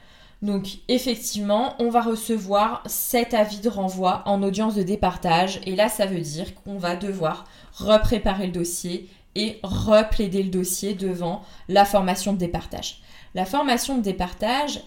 Donc 0.42 0.78
effectivement, 0.88 1.74
on 1.78 1.90
va 1.90 2.02
recevoir 2.02 2.82
cet 2.86 3.34
avis 3.34 3.60
de 3.60 3.68
renvoi 3.68 4.22
en 4.26 4.42
audience 4.42 4.74
de 4.74 4.82
départage 4.82 5.60
et 5.64 5.76
là 5.76 5.88
ça 5.88 6.06
veut 6.06 6.20
dire 6.20 6.54
qu'on 6.54 6.78
va 6.78 6.96
devoir 6.96 7.44
repréparer 7.74 8.46
le 8.46 8.52
dossier 8.52 9.08
et 9.36 9.60
replaider 9.62 10.42
le 10.42 10.50
dossier 10.50 10.94
devant 10.94 11.42
la 11.68 11.84
formation 11.84 12.32
de 12.32 12.38
départage. 12.38 13.00
La 13.34 13.44
formation 13.44 13.98
de 13.98 14.02
départage, 14.02 14.80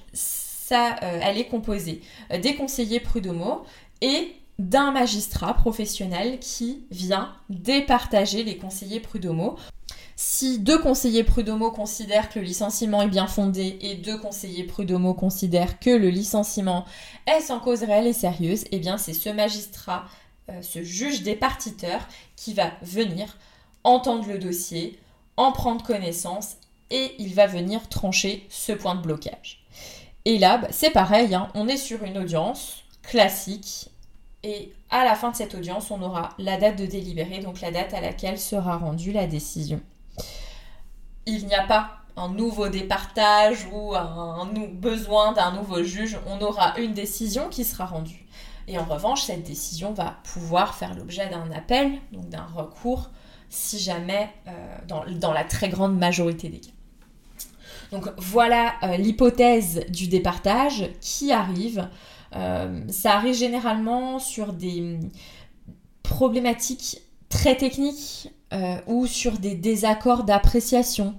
euh, 0.71 1.19
elle 1.21 1.37
est 1.37 1.47
composée 1.47 2.01
euh, 2.31 2.39
des 2.39 2.55
conseillers 2.55 2.99
prud'homaux 2.99 3.63
et 4.01 4.33
d'un 4.57 4.91
magistrat 4.91 5.53
professionnel 5.53 6.39
qui 6.39 6.83
vient 6.91 7.33
départager 7.49 8.43
les 8.43 8.57
conseillers 8.57 8.99
prud'homaux. 8.99 9.57
Si 10.15 10.59
deux 10.59 10.77
conseillers 10.77 11.23
prud'homaux 11.23 11.71
considèrent 11.71 12.27
que 12.27 12.39
le 12.39 12.45
licenciement 12.45 13.01
est 13.03 13.07
bien 13.07 13.27
fondé 13.27 13.77
et 13.81 13.95
deux 13.95 14.17
conseillers 14.17 14.65
prud'homaux 14.65 15.13
considèrent 15.13 15.79
que 15.79 15.91
le 15.91 16.09
licenciement 16.09 16.85
est 17.25 17.39
sans 17.39 17.59
cause 17.59 17.83
réelle 17.83 18.07
et 18.07 18.13
sérieuse, 18.13 18.65
eh 18.71 18.79
bien 18.79 18.97
c'est 18.97 19.13
ce 19.13 19.29
magistrat, 19.29 20.05
euh, 20.49 20.61
ce 20.61 20.83
juge 20.83 21.23
départiteur 21.23 22.01
qui 22.35 22.53
va 22.53 22.71
venir 22.81 23.37
entendre 23.83 24.27
le 24.27 24.39
dossier, 24.39 24.99
en 25.37 25.51
prendre 25.51 25.83
connaissance 25.83 26.57
et 26.89 27.15
il 27.19 27.33
va 27.33 27.47
venir 27.47 27.87
trancher 27.87 28.45
ce 28.49 28.71
point 28.71 28.95
de 28.95 29.01
blocage. 29.01 29.65
Et 30.25 30.37
là, 30.37 30.57
bah, 30.57 30.67
c'est 30.71 30.91
pareil, 30.91 31.33
hein. 31.33 31.49
on 31.55 31.67
est 31.67 31.77
sur 31.77 32.03
une 32.03 32.17
audience 32.17 32.83
classique. 33.03 33.89
Et 34.43 34.73
à 34.89 35.03
la 35.03 35.15
fin 35.15 35.31
de 35.31 35.35
cette 35.35 35.55
audience, 35.55 35.91
on 35.91 36.01
aura 36.01 36.29
la 36.37 36.57
date 36.57 36.77
de 36.77 36.85
délibéré, 36.85 37.39
donc 37.39 37.61
la 37.61 37.71
date 37.71 37.93
à 37.93 38.01
laquelle 38.01 38.39
sera 38.39 38.77
rendue 38.77 39.11
la 39.11 39.27
décision. 39.27 39.81
Il 41.25 41.45
n'y 41.45 41.55
a 41.55 41.63
pas 41.63 41.99
un 42.15 42.29
nouveau 42.29 42.67
départage 42.69 43.67
ou 43.71 43.95
un, 43.95 44.49
besoin 44.73 45.31
d'un 45.31 45.51
nouveau 45.51 45.83
juge, 45.83 46.19
on 46.27 46.41
aura 46.41 46.77
une 46.79 46.93
décision 46.93 47.49
qui 47.49 47.63
sera 47.63 47.85
rendue. 47.85 48.25
Et 48.67 48.77
en 48.77 48.85
revanche, 48.85 49.23
cette 49.23 49.43
décision 49.43 49.93
va 49.93 50.17
pouvoir 50.31 50.75
faire 50.75 50.93
l'objet 50.93 51.29
d'un 51.29 51.51
appel, 51.51 51.99
donc 52.11 52.29
d'un 52.29 52.45
recours, 52.55 53.09
si 53.49 53.79
jamais, 53.79 54.29
euh, 54.47 54.51
dans, 54.87 55.33
la 55.33 55.43
très 55.43 55.69
grande 55.69 55.97
majorité 55.97 56.49
des 56.49 56.59
cas. 56.59 56.71
Donc 57.91 58.07
voilà 58.17 58.75
euh, 58.83 58.97
l'hypothèse 58.97 59.85
du 59.89 60.07
départage 60.07 60.89
qui 61.01 61.31
arrive. 61.31 61.89
Euh, 62.35 62.81
ça 62.89 63.15
arrive 63.15 63.33
généralement 63.33 64.19
sur 64.19 64.53
des 64.53 64.99
problématiques 66.03 67.01
très 67.29 67.57
techniques 67.57 68.29
ou 68.87 69.05
sur 69.05 69.37
des 69.37 69.53
désaccords 69.53 70.23
d'appréciation, 70.23 71.15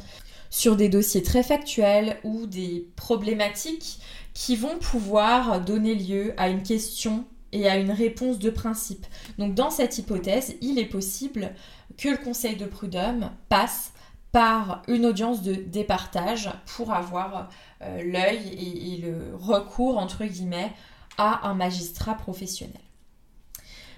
sur 0.50 0.74
des 0.74 0.88
dossiers 0.88 1.22
très 1.22 1.44
factuels 1.44 2.16
ou 2.24 2.46
des 2.46 2.88
problématiques 2.96 4.00
qui 4.34 4.56
vont 4.56 4.78
pouvoir 4.78 5.60
donner 5.60 5.94
lieu 5.94 6.34
à 6.36 6.48
une 6.48 6.64
question 6.64 7.24
et 7.52 7.68
à 7.68 7.76
une 7.76 7.92
réponse 7.92 8.40
de 8.40 8.50
principe. 8.50 9.06
Donc 9.38 9.54
dans 9.54 9.70
cette 9.70 9.98
hypothèse, 9.98 10.56
il 10.60 10.80
est 10.80 10.86
possible 10.86 11.52
que 12.00 12.08
le 12.08 12.16
Conseil 12.16 12.56
de 12.56 12.64
prud'homme 12.64 13.30
passe 13.48 13.92
par 14.32 14.82
une 14.88 15.04
audience 15.04 15.42
de 15.42 15.54
départage 15.54 16.50
pour 16.74 16.94
avoir 16.94 17.50
euh, 17.82 18.02
l'œil 18.02 18.94
et, 18.94 18.96
le 18.96 19.36
recours, 19.36 19.98
entre 19.98 20.24
guillemets, 20.24 20.72
à 21.18 21.46
un 21.48 21.54
magistrat 21.54 22.14
professionnel. 22.14 22.80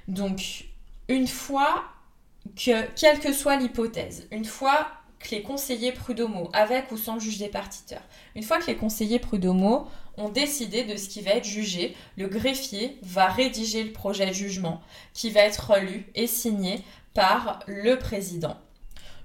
Donc, 0.08 0.64
une 1.08 1.28
fois 1.28 1.84
que, 2.56 2.86
quelle 2.96 3.20
que 3.20 3.32
soit 3.32 3.56
l'hypothèse, 3.56 4.26
une 4.32 4.46
fois 4.46 4.88
que 5.20 5.30
les 5.30 5.42
conseillers 5.42 5.92
prud'homaux, 5.92 6.50
avec 6.52 6.90
ou 6.90 6.96
sans 6.96 7.20
juge 7.20 7.38
départiteur, 7.38 8.00
une 8.34 8.42
fois 8.42 8.58
que 8.58 8.66
les 8.66 8.76
conseillers 8.76 9.20
prud'homaux 9.20 9.86
ont 10.16 10.28
décidé 10.28 10.82
de 10.82 10.96
ce 10.96 11.08
qui 11.08 11.20
va 11.20 11.32
être 11.32 11.44
jugé, 11.44 11.94
le 12.16 12.26
greffier 12.26 12.98
va 13.02 13.28
rédiger 13.28 13.84
le 13.84 13.92
projet 13.92 14.26
de 14.26 14.32
jugement 14.32 14.80
qui 15.14 15.30
va 15.30 15.40
être 15.42 15.70
relu 15.70 16.06
et 16.16 16.26
signé 16.26 16.82
par 17.14 17.60
le 17.66 17.98
président 17.98 18.56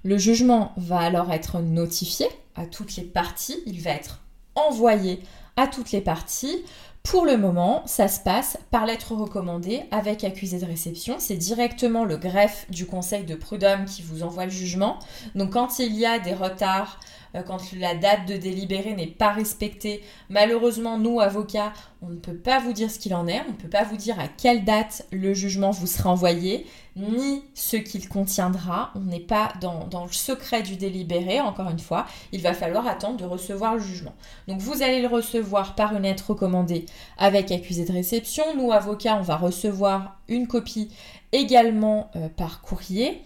le 0.04 0.18
jugement 0.18 0.72
va 0.76 1.00
alors 1.00 1.32
être 1.32 1.60
notifié 1.60 2.26
à 2.54 2.66
toutes 2.66 2.96
les 2.96 3.04
parties, 3.04 3.58
il 3.66 3.80
va 3.80 3.90
être 3.90 4.20
envoyé 4.54 5.20
à 5.56 5.66
toutes 5.66 5.92
les 5.92 6.00
parties. 6.00 6.64
Pour 7.02 7.24
le 7.24 7.36
moment, 7.36 7.82
ça 7.86 8.08
se 8.08 8.20
passe 8.20 8.58
par 8.70 8.84
lettre 8.84 9.14
recommandée 9.14 9.82
avec 9.90 10.24
accusé 10.24 10.58
de 10.58 10.66
réception. 10.66 11.16
C'est 11.18 11.36
directement 11.36 12.04
le 12.04 12.16
greffe 12.16 12.66
du 12.70 12.86
conseil 12.86 13.24
de 13.24 13.34
prud'homme 13.34 13.84
qui 13.84 14.02
vous 14.02 14.22
envoie 14.22 14.44
le 14.44 14.50
jugement. 14.50 14.98
Donc 15.34 15.52
quand 15.52 15.78
il 15.78 15.94
y 15.94 16.04
a 16.04 16.18
des 16.18 16.34
retards, 16.34 17.00
quand 17.46 17.72
la 17.72 17.94
date 17.94 18.26
de 18.26 18.36
délibéré 18.36 18.94
n'est 18.94 19.06
pas 19.06 19.32
respectée, 19.32 20.02
malheureusement, 20.28 20.98
nous, 20.98 21.20
avocats, 21.20 21.72
on 22.00 22.08
ne 22.08 22.16
peut 22.16 22.36
pas 22.36 22.60
vous 22.60 22.72
dire 22.72 22.90
ce 22.90 22.98
qu'il 22.98 23.14
en 23.14 23.26
est, 23.26 23.40
on 23.46 23.52
ne 23.52 23.56
peut 23.56 23.68
pas 23.68 23.84
vous 23.84 23.96
dire 23.96 24.18
à 24.20 24.28
quelle 24.28 24.64
date 24.64 25.06
le 25.10 25.34
jugement 25.34 25.70
vous 25.70 25.86
sera 25.86 26.10
envoyé, 26.10 26.66
ni 26.96 27.42
ce 27.54 27.76
qu'il 27.76 28.08
contiendra. 28.08 28.92
On 28.94 29.00
n'est 29.00 29.20
pas 29.20 29.52
dans, 29.60 29.86
dans, 29.86 30.04
le 30.04 30.12
secret 30.12 30.62
du 30.62 30.76
délibéré, 30.76 31.40
encore 31.40 31.70
une 31.70 31.78
fois. 31.78 32.06
Il 32.32 32.40
va 32.40 32.54
falloir 32.54 32.86
attendre 32.86 33.16
de 33.16 33.24
recevoir 33.24 33.74
le 33.74 33.80
jugement. 33.80 34.14
Donc 34.46 34.60
vous 34.60 34.82
allez 34.82 35.00
le 35.00 35.08
recevoir 35.08 35.74
par 35.74 35.94
une 35.94 36.02
lettre 36.02 36.30
recommandée 36.30 36.86
avec 37.18 37.50
accusé 37.52 37.84
de 37.84 37.92
réception. 37.92 38.44
Nous, 38.56 38.72
avocats, 38.72 39.16
on 39.16 39.22
va 39.22 39.36
recevoir 39.36 40.18
une 40.28 40.46
copie 40.46 40.90
également 41.32 42.10
euh, 42.16 42.28
par 42.28 42.60
courrier. 42.62 43.22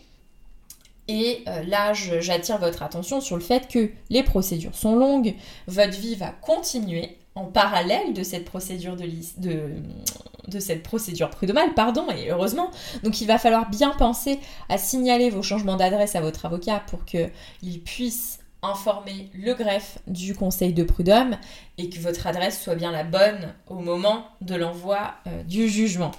Et 1.13 1.45
euh, 1.47 1.63
là, 1.65 1.93
j'attire 1.93 2.57
votre 2.57 2.83
attention 2.83 3.21
sur 3.21 3.37
le 3.37 3.43
fait 3.43 3.69
que 3.69 3.91
les 4.09 4.23
procédures 4.23 4.75
sont 4.75 4.97
longues, 4.97 5.35
votre 5.67 5.93
vie 5.99 6.15
va 6.15 6.31
continuer 6.31 7.19
en 7.35 7.45
parallèle 7.45 8.15
de 8.15 8.23
cette 8.23 8.47
procédure 8.47 8.97
de, 8.97 10.59
cette 10.59 10.83
procédure 10.83 11.29
prud'homale, 11.29 11.75
pardon, 11.75 12.07
et 12.17 12.31
heureusement. 12.31 12.71
Donc 13.03 13.21
il 13.21 13.27
va 13.27 13.37
falloir 13.37 13.69
bien 13.69 13.91
penser 13.91 14.41
à 14.71 14.79
signaler 14.79 15.29
vos 15.29 15.43
changements 15.43 15.77
d'adresse 15.77 16.17
à 16.17 16.23
votre 16.23 16.47
avocat 16.47 16.83
pour 16.87 17.05
qu'il 17.05 17.83
puisse 17.85 18.39
informer 18.63 19.29
le 19.35 19.53
greffe 19.53 19.99
du 20.07 20.35
conseil 20.35 20.73
de 20.73 20.83
prud'homme 20.83 21.37
et 21.77 21.91
que 21.91 22.01
votre 22.01 22.27
adresse 22.27 22.63
soit 22.63 22.75
bien 22.75 22.91
la 22.91 23.05
bonne 23.05 23.53
au 23.67 23.81
moment 23.81 24.25
de 24.41 24.55
l'envoi 24.55 25.13
euh, 25.27 25.43
du 25.43 25.69
jugement. 25.69 26.13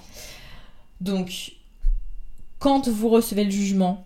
Donc, 1.00 1.54
quand 2.60 2.86
vous 2.86 3.08
recevez 3.08 3.42
le 3.42 3.50
jugement, 3.50 4.04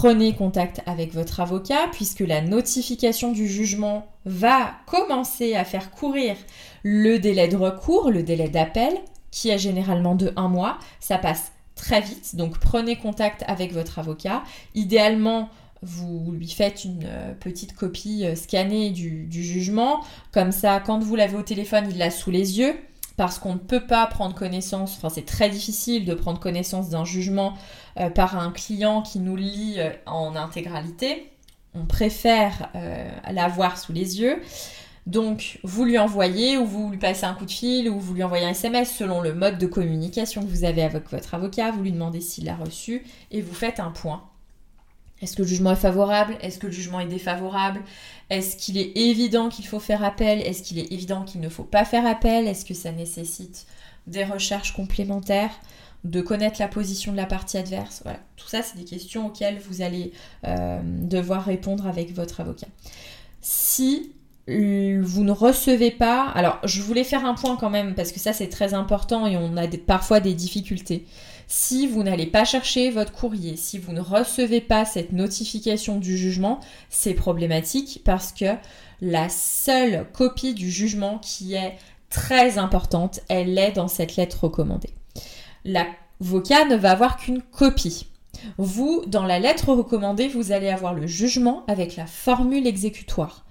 prenez 0.00 0.32
contact 0.32 0.80
avec 0.86 1.12
votre 1.12 1.40
avocat 1.40 1.88
puisque 1.92 2.20
la 2.20 2.40
notification 2.40 3.32
du 3.32 3.46
jugement 3.46 4.06
va 4.24 4.72
commencer 4.86 5.54
à 5.54 5.66
faire 5.66 5.90
courir 5.90 6.36
le 6.82 7.18
délai 7.18 7.48
de 7.48 7.56
recours, 7.58 8.10
le 8.10 8.22
délai 8.22 8.48
d'appel, 8.48 8.94
qui 9.30 9.50
est 9.50 9.58
généralement 9.58 10.14
de 10.14 10.32
un 10.36 10.48
mois. 10.48 10.78
Ça 11.00 11.18
passe 11.18 11.52
très 11.74 12.00
vite, 12.00 12.34
donc 12.34 12.58
prenez 12.60 12.96
contact 12.96 13.44
avec 13.46 13.74
votre 13.74 13.98
avocat. 13.98 14.42
Idéalement, 14.74 15.50
vous 15.82 16.32
lui 16.32 16.48
faites 16.48 16.86
une 16.86 17.04
euh, 17.04 17.34
petite 17.34 17.74
copie 17.74 18.24
euh, 18.24 18.34
scannée 18.36 18.92
du, 18.92 19.28
jugement. 19.30 20.00
Comme 20.32 20.50
ça, 20.52 20.80
quand 20.80 21.00
vous 21.00 21.14
l'avez 21.14 21.36
au 21.36 21.42
téléphone, 21.42 21.84
il 21.90 21.98
l'a 21.98 22.10
sous 22.10 22.30
les 22.30 22.58
yeux. 22.58 22.74
Parce 23.20 23.38
qu'on 23.38 23.52
ne 23.52 23.58
peut 23.58 23.84
pas 23.84 24.06
prendre 24.06 24.34
connaissance, 24.34 24.96
enfin 24.96 25.10
c'est 25.10 25.26
très 25.26 25.50
difficile 25.50 26.06
de 26.06 26.14
prendre 26.14 26.40
connaissance 26.40 26.88
d'un 26.88 27.04
jugement 27.04 27.52
euh, 27.98 28.08
par 28.08 28.38
un 28.38 28.50
client 28.50 29.02
qui 29.02 29.18
nous 29.18 29.36
lit 29.36 29.76
en 30.06 30.34
intégralité. 30.36 31.30
On 31.74 31.84
préfère 31.84 32.70
l'avoir 33.30 33.76
sous 33.76 33.92
les 33.92 34.20
yeux. 34.20 34.40
Donc, 35.06 35.60
vous 35.64 35.84
lui 35.84 35.98
envoyez 35.98 36.56
ou 36.56 36.64
vous 36.64 36.90
lui 36.90 36.96
passez 36.96 37.24
un 37.24 37.34
coup 37.34 37.44
de 37.44 37.50
fil 37.50 37.90
ou 37.90 38.00
vous 38.00 38.14
lui 38.14 38.22
envoyez 38.22 38.46
un 38.46 38.50
SMS 38.50 38.90
selon 38.90 39.20
le 39.20 39.34
mode 39.34 39.58
de 39.58 39.66
communication 39.66 40.40
que 40.40 40.48
vous 40.48 40.64
avez 40.64 40.82
avec 40.82 41.10
votre 41.10 41.34
avocat. 41.34 41.72
Vous 41.72 41.82
lui 41.82 41.92
demandez 41.92 42.22
s'il 42.22 42.46
l'a 42.46 42.56
reçu 42.56 43.04
et 43.30 43.42
vous 43.42 43.54
faites 43.54 43.80
un 43.80 43.90
point 43.90 44.29
est-ce 45.22 45.36
que 45.36 45.42
le 45.42 45.48
jugement 45.48 45.72
est 45.72 45.76
favorable? 45.76 46.36
Est-ce 46.40 46.58
que 46.58 46.66
le 46.66 46.72
jugement 46.72 47.00
est 47.00 47.06
défavorable? 47.06 47.80
Est-ce 48.30 48.56
qu'il 48.56 48.78
est 48.78 48.96
évident 48.96 49.48
qu'il 49.48 49.66
faut 49.66 49.80
faire 49.80 50.02
appel? 50.04 50.40
Est-ce 50.40 50.62
qu'il 50.62 50.78
est 50.78 50.92
évident 50.92 51.24
qu'il 51.24 51.40
ne 51.40 51.48
faut 51.48 51.64
pas 51.64 51.84
faire 51.84 52.06
appel? 52.06 52.46
Est-ce 52.46 52.64
que 52.64 52.74
ça 52.74 52.92
nécessite 52.92 53.66
des 54.06 54.24
recherches 54.24 54.72
complémentaires? 54.72 55.52
De 56.02 56.22
connaître 56.22 56.58
la 56.60 56.68
position 56.68 57.12
de 57.12 57.18
la 57.18 57.26
partie 57.26 57.58
adverse? 57.58 58.00
Voilà, 58.04 58.20
tout 58.36 58.48
ça, 58.48 58.62
c'est 58.62 58.78
des 58.78 58.84
questions 58.84 59.26
auxquelles 59.26 59.58
vous 59.58 59.82
allez 59.82 60.12
euh, 60.46 60.80
devoir 60.82 61.44
répondre 61.44 61.86
avec 61.86 62.14
votre 62.14 62.40
avocat. 62.40 62.68
Si 63.42 64.12
vous 64.48 65.22
ne 65.22 65.30
recevez 65.30 65.90
pas, 65.90 66.24
alors 66.24 66.58
je 66.64 66.82
voulais 66.82 67.04
faire 67.04 67.24
un 67.24 67.34
point 67.34 67.56
quand 67.56 67.70
même 67.70 67.94
parce 67.94 68.10
que 68.10 68.18
ça 68.18 68.32
c'est 68.32 68.48
très 68.48 68.74
important 68.74 69.26
et 69.26 69.36
on 69.36 69.56
a 69.56 69.68
parfois 69.86 70.20
des 70.20 70.34
difficultés. 70.34 71.06
Si 71.52 71.88
vous 71.88 72.04
n'allez 72.04 72.28
pas 72.28 72.44
chercher 72.44 72.92
votre 72.92 73.10
courrier, 73.10 73.56
si 73.56 73.76
vous 73.76 73.92
ne 73.92 74.00
recevez 74.00 74.60
pas 74.60 74.84
cette 74.84 75.10
notification 75.10 75.98
du 75.98 76.16
jugement, 76.16 76.60
c'est 76.90 77.12
problématique 77.12 78.02
parce 78.04 78.30
que 78.30 78.54
la 79.00 79.28
seule 79.28 80.06
copie 80.12 80.54
du 80.54 80.70
jugement 80.70 81.18
qui 81.18 81.54
est 81.54 81.76
très 82.08 82.56
importante, 82.56 83.18
elle 83.28 83.58
est 83.58 83.72
dans 83.72 83.88
cette 83.88 84.14
lettre 84.14 84.44
recommandée. 84.44 84.90
L'avocat 85.64 86.66
ne 86.66 86.76
va 86.76 86.92
avoir 86.92 87.16
qu'une 87.16 87.42
copie. 87.42 88.06
Vous, 88.56 89.02
dans 89.08 89.26
la 89.26 89.40
lettre 89.40 89.72
recommandée, 89.72 90.28
vous 90.28 90.52
allez 90.52 90.68
avoir 90.68 90.94
le 90.94 91.08
jugement 91.08 91.64
avec 91.66 91.96
la 91.96 92.06
formule 92.06 92.68
exécutoire 92.68 93.44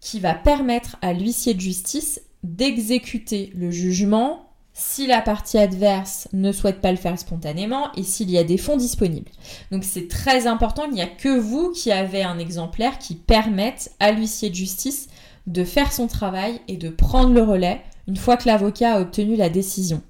qui 0.00 0.20
va 0.20 0.34
permettre 0.34 0.98
à 1.00 1.14
l'huissier 1.14 1.54
de 1.54 1.60
justice 1.60 2.20
d'exécuter 2.42 3.50
le 3.54 3.70
jugement 3.70 4.51
si 4.74 5.06
la 5.06 5.20
partie 5.20 5.58
adverse 5.58 6.28
ne 6.32 6.50
souhaite 6.50 6.80
pas 6.80 6.90
le 6.90 6.96
faire 6.96 7.18
spontanément 7.18 7.92
et 7.94 8.02
s'il 8.02 8.30
y 8.30 8.38
a 8.38 8.44
des 8.44 8.56
fonds 8.56 8.76
disponibles. 8.76 9.30
Donc 9.70 9.84
c'est 9.84 10.08
très 10.08 10.46
important, 10.46 10.84
il 10.86 10.94
n'y 10.94 11.02
a 11.02 11.06
que 11.06 11.38
vous 11.38 11.72
qui 11.72 11.92
avez 11.92 12.22
un 12.22 12.38
exemplaire 12.38 12.98
qui 12.98 13.14
permette 13.14 13.92
à 14.00 14.12
l'huissier 14.12 14.48
de 14.48 14.54
justice 14.54 15.08
de 15.46 15.64
faire 15.64 15.92
son 15.92 16.06
travail 16.06 16.60
et 16.68 16.76
de 16.76 16.88
prendre 16.88 17.34
le 17.34 17.42
relais 17.42 17.82
une 18.08 18.16
fois 18.16 18.36
que 18.36 18.46
l'avocat 18.46 18.94
a 18.94 19.00
obtenu 19.00 19.36
la 19.36 19.48
décision. 19.48 20.02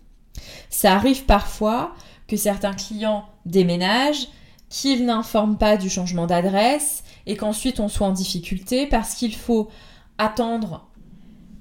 Ça 0.71 0.95
arrive 0.95 1.25
parfois 1.25 1.95
que 2.29 2.37
certains 2.37 2.73
clients 2.73 3.25
déménagent, 3.45 4.29
qu'ils 4.69 5.05
n'informent 5.05 5.59
pas 5.59 5.77
du 5.77 5.91
changement 5.91 6.27
d'adresse 6.27 7.03
et 7.27 7.37
qu'ensuite 7.37 7.81
on 7.81 7.89
soit 7.89 8.07
en 8.07 8.13
difficulté 8.13 8.87
parce 8.87 9.15
qu'il 9.15 9.35
faut 9.35 9.69
attendre 10.19 10.89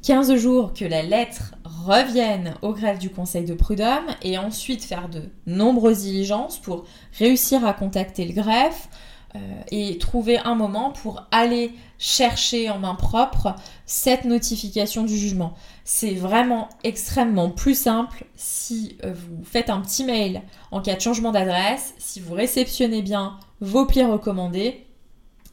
15 0.04 0.36
jours 0.36 0.74
que 0.74 0.86
la 0.86 1.04
lettre 1.04 1.56
revienne 1.86 2.56
au 2.62 2.74
greffe 2.74 3.00
du 3.00 3.10
conseil 3.10 3.46
de 3.46 3.54
prud'homme 3.54 4.08
et 4.22 4.38
ensuite 4.38 4.84
faire 4.84 5.10
de 5.10 5.24
nombreuses 5.46 6.04
diligences 6.04 6.60
pour 6.60 6.86
réussir 7.18 7.66
à 7.66 7.74
contacter 7.74 8.26
le 8.26 8.34
greffe 8.34 8.90
euh, 9.36 9.40
et 9.72 9.98
trouver 9.98 10.40
un 10.40 10.56
moment 10.56 10.92
pour 10.92 11.26
aller 11.32 11.72
chercher 11.98 12.70
en 12.70 12.80
main 12.80 12.96
propre 12.96 13.56
cette 13.86 14.26
notification 14.26 15.04
du 15.04 15.18
jugement. 15.18 15.54
C'est 15.86 16.14
vraiment 16.14 16.68
extrêmement 16.84 17.50
plus 17.50 17.76
simple 17.78 18.26
si 18.36 18.98
euh, 19.04 19.14
vous 19.14 19.44
faites 19.44 19.70
un 19.70 19.80
petit 19.80 20.04
mail 20.04 20.42
en 20.72 20.82
cas 20.82 20.96
de 20.96 21.02
changement 21.02 21.32
d'adresse, 21.32 21.94
si 21.98 22.20
vous 22.20 22.34
réceptionnez 22.34 23.02
bien 23.02 23.38
vos 23.62 23.86
plis 23.86 24.04
recommandés, 24.04 24.86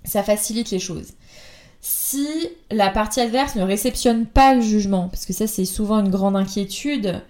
ça 0.04 0.22
facilite 0.22 0.70
les 0.70 0.78
choses 0.78 1.12
si 1.80 2.26
la 2.70 2.90
partie 2.90 3.20
adverse 3.20 3.54
ne 3.54 3.62
réceptionne 3.62 4.26
pas 4.26 4.54
le 4.54 4.60
jugement, 4.60 5.08
parce 5.08 5.26
que 5.26 5.32
ça 5.32 5.46
c'est 5.46 5.64
souvent 5.64 6.00
une 6.00 6.10
grande 6.10 6.36
inquiétude, 6.36 7.22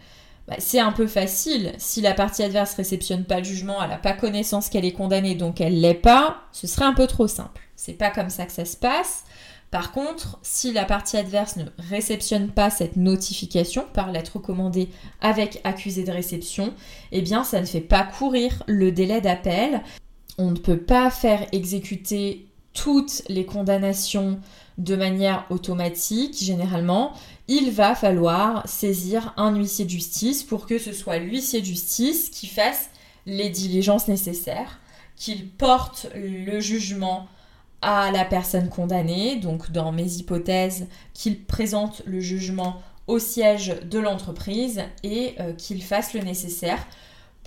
bah, 0.49 0.57
c'est 0.59 0.81
un 0.81 0.93
peu 0.93 1.07
facile. 1.07 1.73
Si 1.77 2.01
la 2.01 2.15
partie 2.15 2.43
adverse 2.43 2.75
réceptionne 2.75 3.25
pas 3.25 3.39
le 3.39 3.45
jugement, 3.45 3.83
elle 3.83 3.91
n'a 3.91 3.99
pas 3.99 4.15
connaissance 4.15 4.71
qu'elle 4.71 4.87
est 4.87 4.93
condamnée, 4.93 5.35
donc 5.35 5.61
elle 5.61 5.81
l'est 5.81 5.95
pas, 5.95 6.39
ce 6.53 6.67
serait 6.67 6.87
un 6.87 6.95
peu 6.95 7.07
trop 7.07 7.29
simple. 7.29 7.61
C'est 7.77 7.93
pas 7.93 8.11
comme 8.11 8.31
ça 8.31 8.47
que 8.47 8.53
ça 8.53 8.65
se 8.65 8.77
passe. 8.77 9.25
Par 9.71 9.93
contre, 9.93 10.39
si 10.43 10.73
la 10.73 10.87
partie 10.87 11.19
adverse 11.19 11.57
ne 11.57 11.65
réceptionne 11.91 12.49
pas 12.49 12.71
cette 12.71 12.97
notification 12.97 13.85
par 13.93 14.11
lettre 14.11 14.37
recommandée 14.37 14.89
avec 15.21 15.61
accusé 15.65 16.05
de 16.05 16.11
réception, 16.11 16.73
eh 17.13 17.21
bien 17.21 17.45
ça 17.45 17.61
ne 17.61 17.67
fait 17.67 17.83
pas 17.83 18.05
courir 18.05 18.63
le 18.67 18.91
délai 18.91 19.21
d'appel. 19.21 19.83
On 20.39 20.53
ne 20.53 20.57
peut 20.57 20.79
pas 20.79 21.11
faire 21.11 21.47
exécuter 21.53 22.48
toutes 22.79 23.23
les 23.29 23.45
condamnations 23.45 24.39
de 24.79 24.95
manière 24.95 25.47
automatique, 25.51 26.39
généralement, 26.41 27.13
il 27.49 27.73
va 27.73 27.97
falloir 27.97 28.67
saisir 28.69 29.35
un 29.37 29.57
huissier 29.57 29.85
de 29.85 29.91
justice 29.91 30.45
pour 30.45 30.67
que 30.67 30.79
ce 30.79 30.93
soit 30.93 31.19
l'huissier 31.19 31.61
de 31.61 31.67
justice 31.67 32.31
qui 32.31 32.47
fasse 32.47 32.91
les 33.27 33.51
diligences 33.51 34.07
nécessaires, 34.07 34.79
qu'il 35.17 35.49
porte 35.49 36.07
le 36.15 36.61
jugement 36.61 37.27
à 37.83 38.13
la 38.13 38.25
personne 38.25 38.69
condamnée, 38.69 39.37
donc 39.37 39.73
dans 39.73 39.91
mes 39.91 40.15
hypothèses, 40.15 40.87
qu'il 41.15 41.45
présente 41.45 42.03
le 42.07 42.21
jugement 42.21 42.81
au 43.09 43.19
siège 43.19 43.75
de 43.91 43.99
l'entreprise 43.99 44.83
et 45.03 45.35
euh, 45.41 45.53
qu'il 45.53 45.83
fasse 45.83 46.15
le 46.15 46.21
nécessaire, 46.21 46.87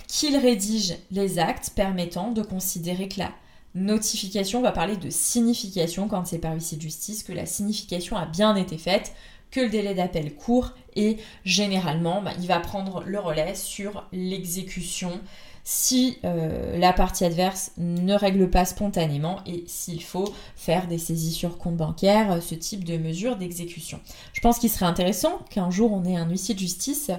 qu'il 0.08 0.36
rédige 0.36 0.94
les 1.10 1.38
actes 1.38 1.70
permettant 1.74 2.32
de 2.32 2.42
considérer 2.42 3.08
que 3.08 3.20
la 3.20 3.32
notification, 3.74 4.58
on 4.58 4.62
va 4.62 4.72
parler 4.72 4.96
de 4.96 5.10
signification 5.10 6.08
quand 6.08 6.26
c'est 6.26 6.38
par 6.38 6.54
huissier 6.54 6.76
de 6.76 6.82
justice, 6.82 7.22
que 7.22 7.32
la 7.32 7.46
signification 7.46 8.16
a 8.16 8.26
bien 8.26 8.54
été 8.56 8.78
faite, 8.78 9.12
que 9.50 9.60
le 9.60 9.68
délai 9.68 9.94
d'appel 9.94 10.34
court 10.34 10.72
et 10.96 11.18
généralement 11.44 12.22
bah, 12.22 12.32
il 12.40 12.46
va 12.46 12.58
prendre 12.58 13.02
le 13.04 13.18
relais 13.18 13.54
sur 13.54 14.06
l'exécution 14.12 15.20
si 15.64 16.18
euh, 16.24 16.76
la 16.76 16.92
partie 16.92 17.24
adverse 17.24 17.70
ne 17.78 18.14
règle 18.14 18.50
pas 18.50 18.64
spontanément 18.64 19.38
et 19.46 19.62
s'il 19.68 20.02
faut 20.02 20.28
faire 20.56 20.88
des 20.88 20.98
saisies 20.98 21.32
sur 21.32 21.56
compte 21.56 21.76
bancaire, 21.76 22.32
euh, 22.32 22.40
ce 22.40 22.56
type 22.56 22.82
de 22.82 22.96
mesure 22.96 23.36
d'exécution. 23.36 24.00
Je 24.32 24.40
pense 24.40 24.58
qu'il 24.58 24.70
serait 24.70 24.86
intéressant 24.86 25.38
qu'un 25.50 25.70
jour 25.70 25.92
on 25.92 26.04
ait 26.04 26.16
un 26.16 26.28
huissier 26.28 26.54
de 26.54 26.58
justice 26.58 27.12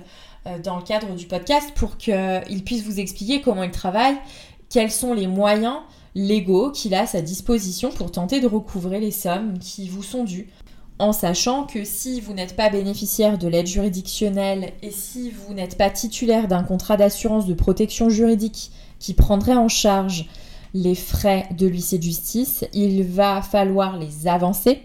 euh, 0.45 0.59
dans 0.59 0.75
le 0.75 0.83
cadre 0.83 1.15
du 1.15 1.25
podcast 1.25 1.71
pour 1.75 1.97
qu'il 1.97 2.63
puisse 2.65 2.83
vous 2.83 2.99
expliquer 2.99 3.41
comment 3.41 3.63
il 3.63 3.71
travaille, 3.71 4.17
quels 4.69 4.91
sont 4.91 5.13
les 5.13 5.27
moyens 5.27 5.77
légaux 6.15 6.71
qu'il 6.71 6.93
a 6.93 7.01
à 7.01 7.07
sa 7.07 7.21
disposition 7.21 7.89
pour 7.91 8.11
tenter 8.11 8.39
de 8.39 8.47
recouvrer 8.47 8.99
les 8.99 9.11
sommes 9.11 9.57
qui 9.59 9.87
vous 9.87 10.03
sont 10.03 10.23
dues. 10.23 10.49
En 10.99 11.11
sachant 11.11 11.63
que 11.63 11.83
si 11.83 12.21
vous 12.21 12.33
n'êtes 12.33 12.55
pas 12.55 12.69
bénéficiaire 12.69 13.37
de 13.37 13.47
l'aide 13.47 13.67
juridictionnelle 13.67 14.73
et 14.83 14.91
si 14.91 15.31
vous 15.31 15.53
n'êtes 15.53 15.77
pas 15.77 15.89
titulaire 15.89 16.47
d'un 16.47 16.63
contrat 16.63 16.97
d'assurance 16.97 17.47
de 17.47 17.55
protection 17.55 18.09
juridique 18.09 18.71
qui 18.99 19.13
prendrait 19.13 19.55
en 19.55 19.67
charge 19.67 20.27
les 20.73 20.95
frais 20.95 21.49
de 21.57 21.67
l'huissier 21.67 21.97
de 21.97 22.03
justice, 22.03 22.65
il 22.73 23.03
va 23.03 23.41
falloir 23.41 23.97
les 23.97 24.27
avancer, 24.27 24.83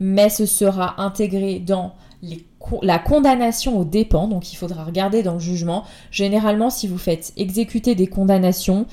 mais 0.00 0.28
ce 0.28 0.46
sera 0.46 1.00
intégré 1.00 1.60
dans 1.60 1.94
la 2.82 2.98
condamnation 2.98 3.78
aux 3.78 3.84
dépens, 3.84 4.28
donc 4.28 4.52
il 4.52 4.56
faudra 4.56 4.84
regarder 4.84 5.22
dans 5.22 5.34
le 5.34 5.40
jugement. 5.40 5.84
Généralement, 6.10 6.68
si 6.68 6.88
vous 6.88 6.98
faites 6.98 7.32
exécuter 7.36 7.94
des 7.94 8.08
condamnations, 8.08 8.86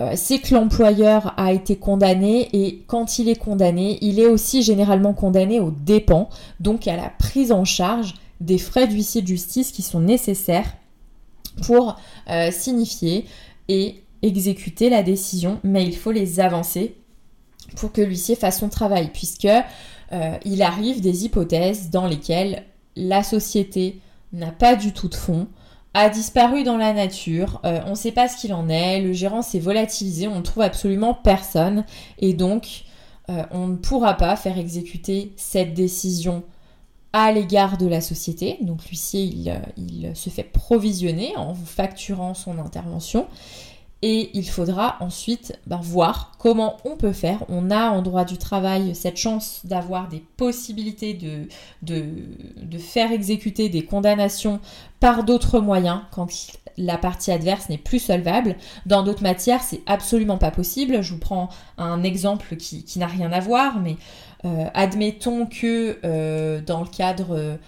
euh, 0.00 0.12
c'est 0.16 0.40
que 0.40 0.54
l'employeur 0.54 1.34
a 1.36 1.52
été 1.52 1.76
condamné 1.76 2.48
et 2.52 2.82
quand 2.86 3.18
il 3.18 3.28
est 3.28 3.38
condamné, 3.38 3.98
il 4.00 4.18
est 4.18 4.26
aussi 4.26 4.62
généralement 4.62 5.14
condamné 5.14 5.60
aux 5.60 5.70
dépens, 5.70 6.28
donc 6.58 6.88
à 6.88 6.96
la 6.96 7.10
prise 7.10 7.52
en 7.52 7.64
charge 7.64 8.14
des 8.40 8.58
frais 8.58 8.88
d'huissier 8.88 9.22
de 9.22 9.26
justice 9.26 9.70
qui 9.70 9.82
sont 9.82 10.00
nécessaires 10.00 10.74
pour 11.62 11.96
euh, 12.28 12.50
signifier 12.50 13.26
et 13.68 14.02
exécuter 14.22 14.90
la 14.90 15.02
décision, 15.02 15.60
mais 15.62 15.84
il 15.84 15.96
faut 15.96 16.10
les 16.10 16.40
avancer 16.40 16.96
pour 17.76 17.92
que 17.92 18.00
l'huissier 18.00 18.34
fasse 18.34 18.60
son 18.60 18.68
travail, 18.68 19.10
puisque 19.12 19.46
euh, 19.46 20.36
il 20.44 20.62
arrive 20.62 21.00
des 21.00 21.24
hypothèses 21.24 21.90
dans 21.90 22.06
lesquelles 22.06 22.64
la 22.96 23.22
société 23.22 24.00
n'a 24.32 24.50
pas 24.50 24.76
du 24.76 24.92
tout 24.92 25.08
de 25.08 25.14
fond, 25.14 25.46
a 25.94 26.08
disparu 26.08 26.64
dans 26.64 26.76
la 26.76 26.92
nature, 26.92 27.60
euh, 27.64 27.80
on 27.86 27.90
ne 27.90 27.94
sait 27.94 28.12
pas 28.12 28.28
ce 28.28 28.36
qu'il 28.36 28.52
en 28.52 28.68
est, 28.68 29.00
le 29.00 29.12
gérant 29.12 29.42
s'est 29.42 29.60
volatilisé, 29.60 30.26
on 30.26 30.36
ne 30.36 30.42
trouve 30.42 30.64
absolument 30.64 31.14
personne, 31.14 31.84
et 32.18 32.34
donc 32.34 32.84
euh, 33.30 33.44
on 33.52 33.68
ne 33.68 33.76
pourra 33.76 34.14
pas 34.14 34.34
faire 34.34 34.58
exécuter 34.58 35.32
cette 35.36 35.72
décision 35.72 36.42
à 37.12 37.30
l'égard 37.30 37.78
de 37.78 37.86
la 37.86 38.00
société. 38.00 38.58
Donc 38.60 38.84
l'huissier, 38.86 39.22
il, 39.22 39.60
il, 39.76 40.16
se 40.16 40.30
fait 40.30 40.42
provisionner 40.42 41.36
en 41.36 41.54
facturant 41.54 42.34
son 42.34 42.58
intervention 42.58 43.28
et 44.06 44.28
il 44.34 44.46
faudra 44.46 44.98
ensuite 45.00 45.58
ben, 45.66 45.80
voir 45.82 46.32
comment 46.38 46.76
on 46.84 46.94
peut 46.94 47.14
faire. 47.14 47.42
On 47.48 47.70
a 47.70 47.88
en 47.88 48.02
droit 48.02 48.26
du 48.26 48.36
travail 48.36 48.94
cette 48.94 49.16
chance 49.16 49.62
d'avoir 49.64 50.08
des 50.08 50.22
possibilités 50.36 51.14
de, 51.14 51.48
de, 51.80 52.78
faire 52.78 53.12
exécuter 53.12 53.70
des 53.70 53.86
condamnations 53.86 54.60
par 55.00 55.24
d'autres 55.24 55.58
moyens 55.58 56.00
quand 56.10 56.28
la 56.76 56.98
partie 56.98 57.32
adverse 57.32 57.70
n'est 57.70 57.78
plus 57.78 57.98
solvable. 57.98 58.56
Dans 58.84 59.04
d'autres 59.04 59.22
matières, 59.22 59.62
c'est 59.62 59.80
absolument 59.86 60.36
pas 60.36 60.50
possible. 60.50 61.00
Je 61.00 61.14
vous 61.14 61.18
prends 61.18 61.48
un 61.78 62.02
exemple 62.02 62.56
qui, 62.56 62.84
n'a 62.98 63.06
rien 63.06 63.32
à 63.32 63.40
voir, 63.40 63.80
mais 63.80 63.96
euh, 64.44 64.66
admettons 64.74 65.46
que 65.46 65.98
euh, 66.04 66.60
dans 66.60 66.82
le 66.82 66.88
cadre 66.88 67.58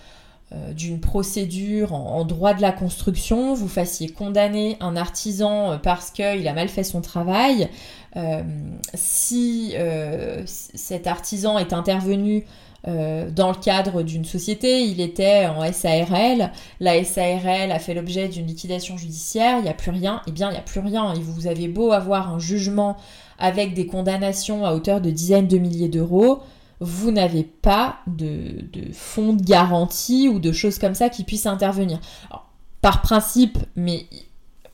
d'une 0.77 1.01
procédure 1.01 1.93
en, 1.93 2.25
droit 2.25 2.55
de 2.55 2.63
la 2.63 2.71
construction, 2.71 3.55
vous 3.55 3.67
fassiez 3.67 4.09
condamner 4.09 4.77
un 4.79 4.95
artisan 4.95 5.73
euh, 5.73 5.77
parce 5.77 6.11
qu'il 6.11 6.47
a 6.47 6.53
mal 6.53 6.69
fait 6.69 6.85
son 6.85 7.01
travail, 7.01 7.69
euh, 8.17 8.43
si 8.95 9.75
cet 10.47 11.07
artisan 11.07 11.59
est 11.59 11.73
intervenu 11.73 12.47
dans 12.85 13.49
le 13.49 13.61
cadre 13.61 14.05
d'une 14.05 14.25
société, 14.25 14.85
il 14.85 15.01
était 15.01 15.47
en 15.47 15.71
SARL, 15.73 16.53
la 16.79 17.03
SARL 17.03 17.73
a 17.73 17.79
fait 17.81 17.95
l'objet 17.95 18.29
d'une 18.29 18.47
liquidation 18.47 18.97
judiciaire, 18.97 19.59
il 19.59 19.65
n'y 19.65 19.69
a 19.69 19.75
plus 19.75 19.91
rien, 19.91 20.23
eh 20.29 20.31
bien 20.31 20.51
il 20.51 20.53
n'y 20.53 20.59
a 20.59 20.63
plus 20.63 20.79
rien. 20.79 21.13
Et 21.15 21.19
vous 21.19 21.49
avez 21.49 21.67
beau 21.67 21.91
avoir 21.91 22.33
un 22.33 22.39
jugement 22.39 22.97
avec 23.41 23.75
des 23.75 23.87
condamnations 23.87 24.65
à 24.65 24.73
hauteur 24.73 25.01
de 25.01 25.11
dizaines 25.11 25.49
de 25.49 25.59
milliers 25.59 25.89
d'euros, 25.89 26.43
vous 26.81 27.11
n'avez 27.11 27.45
pas 27.45 27.99
de, 28.07 28.65
fonds 28.93 29.33
de 29.33 29.43
garantie 29.43 30.29
ou 30.29 30.39
de 30.39 30.53
choses 30.53 30.79
comme 30.79 30.95
ça 30.95 31.09
qui 31.09 31.25
puissent 31.25 31.47
intervenir. 31.47 32.01
par 32.83 33.03
principe, 33.03 33.59
mais 33.75 34.07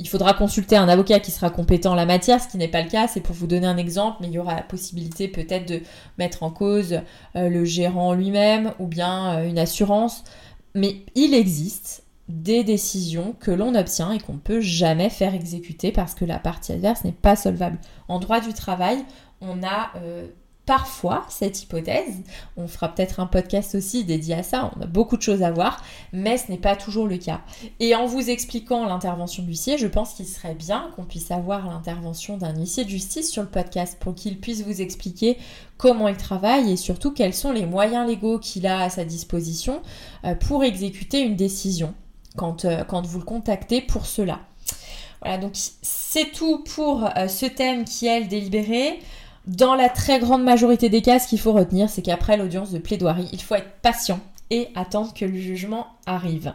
il 0.03 0.09
faudra 0.09 0.35
consulter 0.35 0.77
un 0.77 0.89
avocat 0.89 1.21
qui 1.21 1.31
sera 1.31 1.49
compétent 1.49 1.93
en 1.93 1.95
la 1.95 2.07
matière, 2.07 2.43
ce 2.43 2.49
qui 2.49 2.57
n'est 2.57 2.69
pas 2.69 2.83
le 2.83 2.91
cas. 2.91 3.07
C'est 3.07 3.21
pour 3.21 3.37
vous 3.37 3.47
donner 3.47 3.67
un 3.67 3.77
exemple, 3.77 4.19
mais 4.21 4.27
il 4.27 4.33
y 4.33 4.39
aura 4.39 4.57
la 4.57 4.63
possibilité 4.63 5.29
peut-être 5.29 5.69
de 5.69 5.81
mettre 6.19 6.43
en 6.43 6.51
cause 6.51 7.01
euh, 7.37 7.49
le 7.49 7.65
gérant 7.65 8.13
lui-même 8.13 8.73
ou 8.81 8.89
bien 8.89 9.37
euh, 9.37 9.49
une 9.49 9.61
assurance. 9.61 10.25
Mais 10.75 10.97
il 11.15 11.35
existe 11.35 12.03
des 12.29 12.65
décisions 12.65 13.37
que 13.39 13.51
l'on 13.51 13.75
obtient 13.75 14.11
et 14.11 14.19
qu'on 14.19 14.35
ne 14.35 14.39
peut 14.39 14.61
jamais 14.61 15.09
faire 15.09 15.35
exécuter 15.35 15.93
parce 15.93 16.15
que 16.15 16.25
la 16.25 16.39
partie 16.39 16.73
adverse 16.73 17.05
n'est 17.05 17.13
pas 17.13 17.37
solvable. 17.37 17.79
En 18.09 18.19
droit 18.19 18.41
du 18.41 18.53
travail, 18.55 19.05
on 19.41 19.63
a 19.63 19.93
euh, 19.97 20.27
parfois 20.67 21.25
cette 21.29 21.63
hypothèse. 21.63 22.23
On 22.57 22.69
fera 22.69 22.89
peut-être 22.89 23.21
un 23.21 23.27
podcast 23.27 23.75
aussi 23.75 24.05
dédié 24.05 24.35
à 24.35 24.43
ça, 24.43 24.71
on 24.77 24.83
a 24.83 24.87
beaucoup 24.87 25.17
de 25.17 25.23
choses 25.23 25.43
à 25.43 25.51
voir, 25.51 25.83
mais 26.13 26.39
ce 26.39 26.51
n'est 26.51 26.59
pas 26.59 26.77
toujours 26.77 27.07
le 27.07 27.19
cas. 27.19 27.41
Et 27.81 27.95
en 27.95 28.07
vous 28.07 28.31
expliquant 28.31 28.87
l'intervention 28.87 29.43
de 29.43 29.49
l'huissier, 29.49 29.79
je 29.79 29.87
pense 29.87 30.15
qu'il 30.15 30.27
serait 30.27 30.55
bien 30.55 30.91
qu'on 30.95 31.05
puisse 31.05 31.31
avoir 31.31 31.67
l'intervention 31.69 32.37
d'un 32.37 32.55
huissier 32.55 32.85
de 32.85 32.91
justice 32.91 33.31
sur 33.31 33.43
le 33.43 33.49
podcast 33.49 33.97
pour 33.99 34.15
qu'il 34.15 34.39
puisse 34.39 34.63
vous 34.63 34.81
expliquer 34.81 35.39
comment 35.79 36.09
il 36.09 36.17
travaille 36.17 36.71
et 36.71 36.77
surtout 36.77 37.13
quels 37.13 37.35
sont 37.35 37.51
les 37.51 37.67
moyens 37.67 38.07
légaux 38.07 38.39
qu'il 38.39 38.67
a 38.67 38.83
à 38.83 38.91
sa 38.91 39.05
disposition 39.05 39.83
euh, 40.25 40.35
pour 40.37 40.63
exécuter 40.63 41.21
une 41.21 41.35
décision 41.35 41.95
quand, 42.37 42.65
euh, 42.65 42.85
quand 42.85 43.05
vous 43.05 43.19
le 43.19 43.25
contactez 43.25 43.81
pour 43.81 44.07
cela. 44.07 44.41
Voilà, 45.21 45.39
donc 45.39 45.53
c'est 45.55 46.33
tout 46.33 46.65
pour 46.75 47.09
euh, 47.17 47.29
ce 47.29 47.47
thème 47.47 47.85
qui 47.85 48.07
est 48.07 48.21
le 48.21 48.27
délibéré. 48.27 49.01
Dans 49.47 49.75
la 49.75 49.89
très 49.89 50.21
grande 50.21 50.45
majorité 50.45 50.89
des 50.89 51.03
cas, 51.03 51.19
ce 51.19 51.27
qu'il 51.27 51.41
faut 51.41 51.53
retenir, 51.53 51.91
c'est 51.91 52.03
qu'après 52.03 52.37
l'audience 52.37 52.71
de 52.71 52.79
plaidoirie, 52.79 53.29
il 53.33 53.43
faut 53.43 53.57
être 53.57 53.73
patient 53.83 54.21
et 54.51 54.69
attendre 54.77 55.13
que 55.15 55.25
le 55.25 55.37
jugement 55.37 55.87
arrive. 56.07 56.53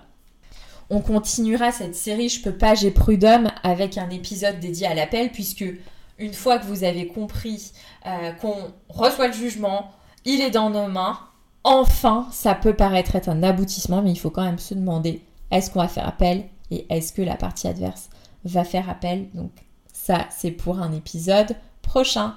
On 0.89 1.01
continuera 1.01 1.73
cette 1.73 1.95
série 1.95 2.29
Je 2.29 2.41
peux 2.41 2.53
pas, 2.53 2.75
j'ai 2.75 2.91
prud'homme 2.91 3.49
avec 3.63 3.97
un 3.97 4.09
épisode 4.09 4.59
dédié 4.59 4.87
à 4.87 4.93
l'appel, 4.93 5.31
puisque 5.31 5.65
une 6.17 6.33
fois 6.33 6.59
que 6.59 6.65
vous 6.65 6.85
avez 6.85 7.07
compris 7.07 7.73
euh, 8.05 8.31
qu'on 8.33 8.55
reçoit 8.87 9.27
le 9.27 9.33
jugement, 9.33 9.91
il 10.23 10.39
est 10.39 10.49
dans 10.49 10.69
nos 10.69 10.87
mains, 10.87 11.19
enfin, 11.65 12.27
ça 12.31 12.55
peut 12.55 12.73
paraître 12.73 13.15
être 13.15 13.29
un 13.29 13.43
aboutissement, 13.43 14.01
mais 14.01 14.11
il 14.11 14.19
faut 14.19 14.29
quand 14.29 14.43
même 14.43 14.59
se 14.59 14.73
demander 14.73 15.21
est-ce 15.51 15.69
qu'on 15.69 15.81
va 15.81 15.87
faire 15.89 16.07
appel 16.07 16.45
et 16.71 16.85
est-ce 16.89 17.11
que 17.11 17.21
la 17.21 17.35
partie 17.35 17.67
adverse 17.67 18.09
va 18.45 18.63
faire 18.63 18.89
appel? 18.89 19.27
Donc 19.33 19.51
ça, 19.91 20.25
c'est 20.29 20.51
pour 20.51 20.79
un 20.79 20.93
épisode 20.93 21.55
prochain. 21.81 22.35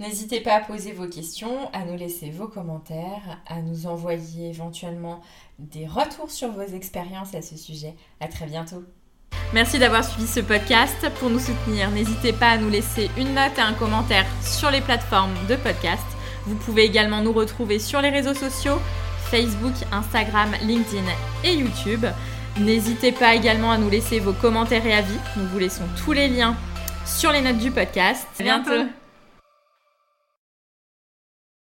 N'hésitez 0.00 0.40
pas 0.40 0.54
à 0.54 0.60
poser 0.60 0.92
vos 0.92 1.06
questions, 1.06 1.70
à 1.72 1.84
nous 1.84 1.96
laisser 1.96 2.30
vos 2.30 2.48
commentaires, 2.48 3.40
à 3.46 3.60
nous 3.60 3.86
envoyer 3.86 4.48
éventuellement 4.48 5.20
des 5.58 5.86
retours 5.86 6.30
sur 6.30 6.50
vos 6.50 6.62
expériences 6.62 7.34
à 7.34 7.42
ce 7.42 7.56
sujet. 7.56 7.94
À 8.20 8.28
très 8.28 8.46
bientôt. 8.46 8.82
Merci 9.52 9.78
d'avoir 9.78 10.04
suivi 10.04 10.26
ce 10.26 10.40
podcast. 10.40 11.06
Pour 11.20 11.28
nous 11.28 11.38
soutenir, 11.38 11.90
n'hésitez 11.90 12.32
pas 12.32 12.50
à 12.50 12.58
nous 12.58 12.70
laisser 12.70 13.10
une 13.18 13.34
note 13.34 13.58
et 13.58 13.60
un 13.60 13.74
commentaire 13.74 14.26
sur 14.42 14.70
les 14.70 14.80
plateformes 14.80 15.34
de 15.48 15.56
podcast. 15.56 16.02
Vous 16.46 16.56
pouvez 16.56 16.84
également 16.84 17.20
nous 17.20 17.32
retrouver 17.32 17.78
sur 17.78 18.00
les 18.00 18.10
réseaux 18.10 18.34
sociaux 18.34 18.78
Facebook, 19.30 19.72
Instagram, 19.92 20.50
LinkedIn 20.62 21.04
et 21.44 21.54
YouTube. 21.54 22.04
N'hésitez 22.60 23.12
pas 23.12 23.34
également 23.34 23.72
à 23.72 23.78
nous 23.78 23.88
laisser 23.88 24.20
vos 24.20 24.34
commentaires 24.34 24.86
et 24.86 24.92
avis. 24.92 25.18
Nous 25.36 25.46
vous 25.46 25.58
laissons 25.58 25.84
tous 26.04 26.12
les 26.12 26.28
liens 26.28 26.54
sur 27.06 27.32
les 27.32 27.40
notes 27.40 27.58
du 27.58 27.70
podcast. 27.70 28.26
À 28.38 28.42
bientôt. 28.42 28.90